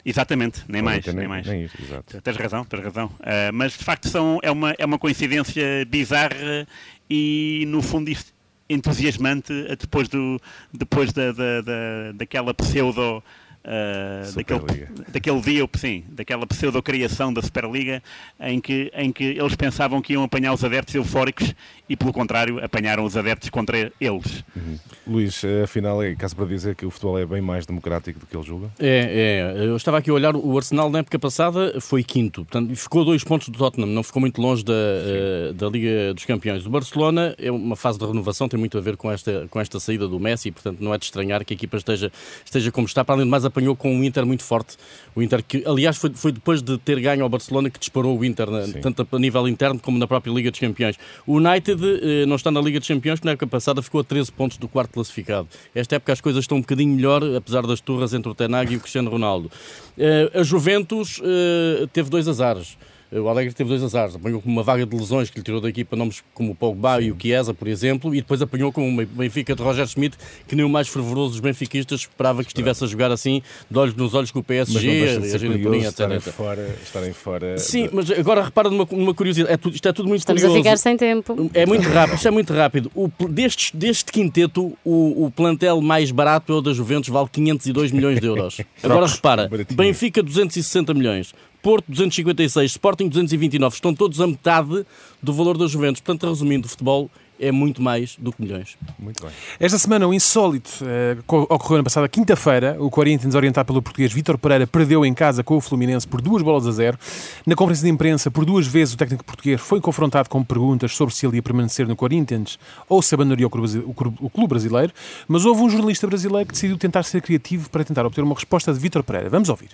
Exatamente, 0.04 0.62
nem 0.68 0.82
mais, 0.82 1.04
nem, 1.04 1.16
nem, 1.16 1.28
mais. 1.28 1.46
Nem 1.46 1.62
exato. 1.62 2.20
Tens 2.23 2.37
razão, 2.37 2.64
tens 2.64 2.80
razão. 2.80 3.11
Mas 3.52 3.73
de 3.73 3.82
facto 3.82 4.08
são, 4.08 4.38
é, 4.40 4.52
uma, 4.52 4.73
é 4.78 4.87
uma 4.87 5.00
coincidência 5.00 5.85
bizarra 5.85 6.64
e 7.11 7.64
no 7.66 7.82
fundo 7.82 8.08
isto 8.08 8.32
entusiasmante 8.68 9.52
depois, 9.80 10.08
do, 10.08 10.40
depois 10.73 11.12
da, 11.12 11.32
da, 11.32 11.61
da, 11.61 12.12
daquela 12.14 12.54
pseudo 12.54 13.23
uh, 13.66 14.32
daquele, 14.35 14.88
daquele 15.08 15.40
dia, 15.40 15.68
sim, 15.76 16.04
daquela 16.08 16.46
pseudo-criação 16.46 17.32
da 17.32 17.42
Superliga 17.42 18.02
em 18.40 18.61
que, 18.61 18.90
em 18.94 19.12
que 19.12 19.25
eles 19.25 19.54
pensavam 19.56 20.00
que 20.00 20.12
iam 20.12 20.23
apanhar 20.23 20.54
os 20.54 20.64
adeptos 20.64 20.94
eufóricos 20.94 21.54
e, 21.88 21.96
pelo 21.96 22.12
contrário, 22.12 22.62
apanharam 22.64 23.04
os 23.04 23.16
adeptos 23.16 23.50
contra 23.50 23.92
eles. 24.00 24.44
Uhum. 24.54 24.78
Luís, 25.06 25.42
afinal, 25.62 26.02
é 26.02 26.14
caso 26.14 26.35
para 26.35 26.46
dizer 26.46 26.75
que 26.75 26.85
o 26.85 26.90
futebol 26.90 27.18
é 27.18 27.26
bem 27.26 27.40
mais 27.40 27.66
democrático 27.66 28.18
do 28.18 28.26
que 28.26 28.37
ele 28.37 28.44
julga? 28.44 28.70
É, 28.78 29.52
é. 29.56 29.66
Eu 29.66 29.76
estava 29.76 29.99
aqui 29.99 30.11
a 30.11 30.14
olhar, 30.14 30.35
o 30.35 30.56
Arsenal 30.56 30.90
na 30.90 31.00
época 31.00 31.18
passada 31.18 31.80
foi 31.80 32.02
quinto, 32.02 32.44
portanto, 32.44 32.75
ficou 32.75 33.04
dois 33.04 33.23
pontos 33.23 33.49
do 33.49 33.58
Tottenham, 33.58 33.88
não 33.88 34.02
ficou 34.02 34.20
muito 34.20 34.40
longe 34.40 34.64
da, 34.64 34.73
uh, 34.73 35.54
da 35.54 35.68
Liga 35.68 36.14
dos 36.14 36.25
Campeões. 36.25 36.66
O 36.66 36.70
Barcelona 36.70 37.35
é 37.38 37.50
uma 37.50 37.76
fase 37.76 37.99
de 37.99 38.04
renovação, 38.04 38.49
tem 38.49 38.58
muito 38.58 38.76
a 38.76 38.80
ver 38.80 38.96
com 38.96 39.11
esta, 39.11 39.46
com 39.49 39.61
esta 39.61 39.78
saída 39.78 40.08
do 40.08 40.18
Messi, 40.18 40.50
portanto, 40.50 40.80
não 40.80 40.92
é 40.92 40.99
de 40.99 41.04
estranhar 41.04 41.44
que 41.44 41.54
a 41.54 41.56
equipa 41.56 41.76
esteja, 41.76 42.11
esteja 42.44 42.73
como 42.73 42.87
está, 42.87 43.04
para 43.04 43.14
além 43.16 43.26
de 43.26 43.30
mais 43.30 43.44
apanhou 43.56 43.75
com 43.75 43.94
um 43.94 44.04
Inter 44.04 44.26
muito 44.26 44.44
forte. 44.44 44.76
O 45.14 45.22
Inter 45.22 45.42
que, 45.42 45.64
aliás, 45.66 45.96
foi, 45.96 46.10
foi 46.14 46.30
depois 46.30 46.60
de 46.60 46.76
ter 46.76 47.00
ganho 47.00 47.22
ao 47.22 47.28
Barcelona 47.28 47.70
que 47.70 47.78
disparou 47.78 48.18
o 48.18 48.25
Inter, 48.25 48.46
tanto 48.82 49.08
a 49.10 49.18
nível 49.18 49.48
interno 49.48 49.80
como 49.80 49.98
na 49.98 50.06
própria 50.06 50.30
Liga 50.30 50.50
dos 50.50 50.60
Campeões. 50.60 50.96
O 51.26 51.36
United 51.36 51.80
eh, 51.82 52.26
não 52.26 52.36
está 52.36 52.50
na 52.50 52.60
Liga 52.60 52.78
dos 52.78 52.86
Campeões, 52.86 53.18
que 53.18 53.25
na 53.25 53.32
época 53.32 53.46
passada 53.46 53.80
ficou 53.80 54.02
a 54.02 54.04
13 54.04 54.30
pontos 54.30 54.58
do 54.58 54.68
quarto 54.68 54.92
classificado. 54.92 55.48
Esta 55.75 55.96
época 55.96 56.12
as 56.12 56.20
coisas 56.20 56.44
estão 56.44 56.58
um 56.58 56.60
bocadinho 56.60 56.94
melhor, 56.94 57.22
apesar 57.34 57.66
das 57.66 57.80
turras 57.80 58.12
entre 58.12 58.30
o 58.30 58.34
Tenag 58.34 58.72
e 58.72 58.76
o 58.76 58.80
Cristiano 58.80 59.10
Ronaldo. 59.10 59.50
Eh, 59.96 60.30
a 60.34 60.42
Juventus 60.42 61.20
eh, 61.25 61.86
teve 61.92 62.10
dois 62.10 62.28
azares. 62.28 62.76
O 63.12 63.28
Alegre 63.28 63.54
teve 63.54 63.68
dois 63.68 63.82
azares. 63.82 64.16
Apanhou 64.16 64.40
com 64.40 64.50
uma 64.50 64.62
vaga 64.62 64.84
de 64.84 64.96
lesões 64.96 65.30
que 65.30 65.38
lhe 65.38 65.44
tirou 65.44 65.60
da 65.60 65.68
equipa 65.68 65.94
nomes 65.96 66.22
como 66.34 66.52
o 66.52 66.54
Pogba 66.54 66.98
Sim. 66.98 67.04
e 67.04 67.12
o 67.12 67.16
Chiesa, 67.20 67.54
por 67.54 67.68
exemplo, 67.68 68.14
e 68.14 68.20
depois 68.20 68.42
apanhou 68.42 68.72
com 68.72 68.86
uma 68.86 69.04
Benfica 69.04 69.54
de 69.54 69.62
Roger 69.62 69.86
Schmidt, 69.86 70.16
que 70.46 70.56
nem 70.56 70.64
o 70.64 70.68
mais 70.68 70.88
fervoroso 70.88 71.32
dos 71.32 71.40
benfiquistas 71.40 72.00
esperava 72.00 72.42
que 72.42 72.50
estivesse 72.50 72.84
a 72.84 72.86
jogar 72.86 73.10
assim, 73.10 73.42
de 73.70 73.78
olhos 73.78 73.94
nos 73.94 74.14
olhos 74.14 74.30
com 74.30 74.40
o 74.40 74.42
PSG, 74.42 75.18
mas 75.20 75.42
não 75.42 75.72
a 75.72 75.76
estarem 75.76 76.20
fora, 76.20 76.76
estarem 76.82 77.12
fora. 77.12 77.58
Sim, 77.58 77.88
de... 77.88 77.94
mas 77.94 78.10
agora 78.10 78.42
repara 78.42 78.70
numa, 78.70 78.86
numa 78.90 79.14
curiosidade. 79.14 79.52
É 79.52 79.56
tudo, 79.56 79.75
isto 79.75 79.88
é 79.88 79.92
tudo 79.92 80.08
muito 80.08 80.20
Estamos 80.20 80.42
curioso. 80.42 80.60
a 80.60 80.62
ficar 80.62 80.76
sem 80.76 80.96
tempo. 80.96 81.50
É 81.54 81.64
muito 81.64 81.88
rápido, 81.88 82.16
isto 82.16 82.28
é 82.28 82.30
muito 82.30 82.52
rápido. 82.52 82.90
O, 82.94 83.08
deste, 83.28 83.76
deste 83.76 84.10
quinteto, 84.10 84.76
o, 84.84 85.26
o 85.26 85.30
plantel 85.30 85.80
mais 85.80 86.10
barato 86.10 86.52
é 86.52 86.56
o 86.56 86.60
da 86.60 86.72
Juventus, 86.72 87.08
vale 87.08 87.28
502 87.30 87.92
milhões 87.92 88.20
de 88.20 88.26
euros. 88.26 88.60
Agora 88.82 89.06
repara, 89.06 89.50
Benfica 89.70 90.22
260 90.22 90.92
milhões. 90.94 91.32
Porto 91.66 91.87
256, 91.88 92.70
Sporting 92.70 93.08
229. 93.08 93.75
Estão 93.75 93.92
todos 93.92 94.20
a 94.20 94.26
metade 94.28 94.87
do 95.20 95.32
valor 95.32 95.58
das 95.58 95.73
Juventus. 95.73 96.00
Portanto, 96.00 96.30
resumindo, 96.30 96.64
o 96.64 96.68
futebol 96.68 97.11
é 97.40 97.50
muito 97.50 97.82
mais 97.82 98.14
do 98.20 98.30
que 98.30 98.40
milhões. 98.40 98.78
Muito 98.96 99.20
bem. 99.20 99.32
Esta 99.58 99.76
semana, 99.76 100.06
o 100.06 100.14
insólito 100.14 100.70
eh, 100.82 101.16
ocorreu 101.26 101.78
na 101.78 101.82
passada 101.82 102.08
quinta-feira. 102.08 102.76
O 102.78 102.88
Corinthians, 102.88 103.35
orientado 103.35 103.66
pelo 103.66 103.82
português 103.82 104.12
Vítor 104.12 104.38
Pereira, 104.38 104.64
perdeu 104.64 105.04
em 105.04 105.12
casa 105.12 105.42
com 105.42 105.56
o 105.56 105.61
Fluminense 105.61 106.06
por 106.06 106.20
duas 106.20 106.40
bolas 106.40 106.68
a 106.68 106.70
zero. 106.70 106.96
Na 107.44 107.56
conferência 107.56 107.85
de 107.85 107.92
imprensa, 107.92 108.30
por 108.30 108.44
duas 108.44 108.68
vezes, 108.68 108.94
o 108.94 108.96
técnico 108.96 109.25
português 109.25 109.61
foi 109.61 109.80
confrontado 109.80 110.28
com 110.28 110.44
perguntas 110.44 110.94
sobre 110.94 111.12
se 111.16 111.26
ele 111.26 111.35
ia 111.35 111.42
permanecer 111.42 111.88
no 111.88 111.96
Corinthians 111.96 112.61
ou 112.88 113.02
se 113.02 113.12
abandonaria 113.12 113.49
o 113.49 114.30
clube 114.30 114.49
brasileiro. 114.49 114.92
Mas 115.26 115.44
houve 115.44 115.62
um 115.62 115.68
jornalista 115.68 116.06
brasileiro 116.06 116.46
que 116.46 116.52
decidiu 116.52 116.78
tentar 116.78 117.02
ser 117.02 117.20
criativo 117.23 117.68
para 117.70 117.82
tentar 117.82 118.06
obter 118.06 118.23
uma 118.23 118.37
resposta 118.37 118.73
de 118.73 118.78
Vítor 118.78 119.02
Pereira. 119.02 119.28
Vamos 119.28 119.49
ouvir. 119.49 119.70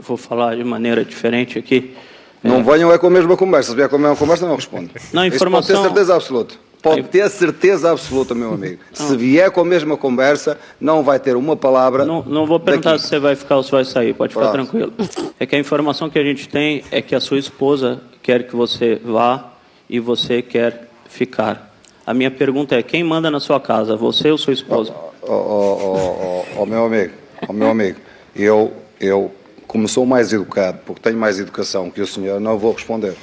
Vou 0.00 0.16
falar 0.16 0.56
de 0.56 0.64
maneira 0.64 1.04
diferente 1.04 1.58
aqui. 1.58 1.94
Não 2.42 2.60
é. 2.60 2.62
venham 2.62 2.92
é 2.92 2.98
com 2.98 3.06
a 3.06 3.10
mesma 3.10 3.36
conversa. 3.36 3.70
Se 3.70 3.76
vier 3.76 3.88
com 3.88 3.96
a 3.96 3.98
mesma 3.98 4.16
conversa, 4.16 4.46
não 4.46 4.56
respondo. 4.56 4.90
Não, 5.12 5.24
informação... 5.26 5.74
Isso 5.74 5.82
pode 5.82 5.82
ter 5.82 5.88
certeza 5.88 6.14
absoluta. 6.14 6.54
Pode 6.82 7.02
ter 7.04 7.28
certeza 7.28 7.90
absoluta, 7.90 8.34
meu 8.34 8.54
amigo. 8.54 8.80
Não. 8.98 9.06
Se 9.06 9.16
vier 9.16 9.50
com 9.50 9.60
a 9.60 9.64
mesma 9.64 9.98
conversa, 9.98 10.58
não 10.80 11.02
vai 11.02 11.18
ter 11.18 11.36
uma 11.36 11.54
palavra. 11.54 12.06
Não, 12.06 12.22
não 12.22 12.46
vou 12.46 12.58
perguntar 12.58 12.92
daqui. 12.92 13.02
se 13.02 13.08
você 13.08 13.18
vai 13.18 13.36
ficar 13.36 13.56
ou 13.56 13.62
se 13.62 13.70
vai 13.70 13.84
sair, 13.84 14.14
pode 14.14 14.32
ficar 14.32 14.50
Pronto. 14.50 14.70
tranquilo. 14.70 14.92
É 15.38 15.44
que 15.44 15.54
a 15.54 15.58
informação 15.58 16.08
que 16.08 16.18
a 16.18 16.24
gente 16.24 16.48
tem 16.48 16.82
é 16.90 17.02
que 17.02 17.14
a 17.14 17.20
sua 17.20 17.38
esposa 17.38 18.00
quer 18.22 18.46
que 18.46 18.56
você 18.56 18.98
vá 19.04 19.52
e 19.90 20.00
você 20.00 20.40
quer 20.40 20.88
ficar. 21.06 21.70
A 22.06 22.14
minha 22.14 22.30
pergunta 22.30 22.74
é: 22.74 22.82
quem 22.82 23.04
manda 23.04 23.30
na 23.30 23.40
sua 23.40 23.60
casa, 23.60 23.94
você 23.94 24.30
ou 24.30 24.38
sua 24.38 24.54
esposa? 24.54 24.94
Ó, 25.22 25.34
oh, 25.34 26.44
oh, 26.56 26.62
oh, 26.62 26.66
meu 26.66 26.86
amigo, 26.86 27.12
oh, 27.46 27.52
meu 27.52 27.68
amigo, 27.68 27.98
eu, 28.34 28.72
eu 28.98 29.30
como 29.70 29.86
sou 29.86 30.04
mais 30.04 30.32
educado, 30.32 30.80
porque 30.84 31.00
tenho 31.00 31.16
mais 31.16 31.38
educação 31.38 31.88
que 31.92 32.00
o 32.00 32.06
senhor, 32.06 32.40
não 32.40 32.58
vou 32.58 32.72
responder. 32.72 33.16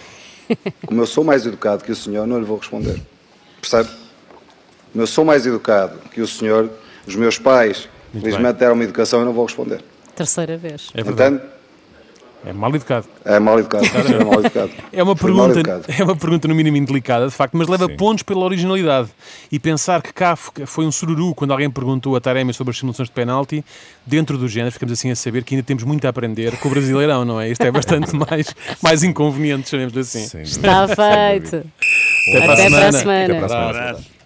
Como 0.86 1.01
eu 1.01 1.06
sou 1.06 1.22
mais 1.22 1.46
educado 1.46 1.84
que 1.84 1.92
o 1.92 1.96
senhor, 1.96 2.25
não 2.25 2.39
lhe 2.39 2.46
vou 2.46 2.58
responder. 2.58 3.01
Percebe? 3.60 3.89
Como 4.94 5.04
eu 5.04 5.08
sou 5.08 5.25
mais 5.25 5.46
educado 5.46 6.00
que 6.10 6.22
o 6.22 6.27
senhor, 6.27 6.70
os 7.06 7.18
meus 7.18 7.38
pais, 7.38 7.89
Muito 8.13 8.24
felizmente, 8.24 8.54
bem. 8.54 8.60
deram 8.60 8.75
uma 8.75 8.84
educação, 8.86 9.20
eu 9.20 9.25
não 9.25 9.34
vou 9.34 9.46
responder. 9.46 9.84
Terceira 10.16 10.56
vez. 10.56 10.89
É 10.94 11.04
verdade. 11.04 11.36
Entende? 11.36 11.51
É 12.48 12.54
mal 12.54 12.74
educado. 12.74 13.06
É 13.25 13.39
mal 13.39 13.60
educado. 13.60 13.86
É, 13.86 14.24
mal 14.24 14.39
educado. 14.39 14.72
é, 14.94 15.04
uma 15.04 15.16
pergunta, 15.18 15.60
é 16.00 16.04
uma 16.04 16.16
pergunta 16.16 16.48
no 16.48 16.56
mínimo 16.56 16.77
indelicada, 16.77 17.27
de 17.27 17.34
facto, 17.34 17.58
mas 17.58 17.68
leva 17.68 17.88
Sim. 17.88 17.98
pontos 17.98 18.24
pela 18.24 18.46
originalidade. 18.46 19.10
E 19.51 19.60
pensar 19.60 20.01
que 20.01 20.13
Kafka 20.13 20.66
foi 20.66 20.86
um 20.86 20.92
sururu 20.92 21.36
quando 21.36 21.51
alguém 21.51 21.70
perguntou 21.70 22.16
a 22.16 22.22
Taremi 22.22 22.54
sobre 22.54 22.72
as 22.72 22.77
simulações 22.77 23.10
de 23.10 23.13
penalti, 23.13 23.66
dentro 24.06 24.38
do 24.38 24.48
género, 24.48 24.72
ficamos 24.72 24.94
assim 24.94 25.12
a 25.12 25.16
saber 25.16 25.44
que 25.44 25.56
ainda 25.56 25.66
temos 25.66 25.84
muito 25.84 26.06
a 26.06 26.10
aprender 26.10 26.56
com 26.58 26.70
o 26.70 26.72
Brasileirão, 26.72 27.25
não 27.25 27.42
é? 27.42 27.50
Isto 27.50 27.63
é 27.63 27.72
bastante 27.72 28.16
mais, 28.16 28.56
mais 28.82 29.04
inconveniente, 29.04 29.70
chamemos 29.70 29.98
assim. 29.98 30.39
Está 30.42 30.88
feito. 30.88 31.66
Até, 32.30 32.38
Até 32.38 32.70
para 32.70 32.88
a 32.88 32.92
semana. 32.94 33.25
Até 33.25 33.34
para 33.34 33.46
a 33.46 33.74
semana. 33.74 34.16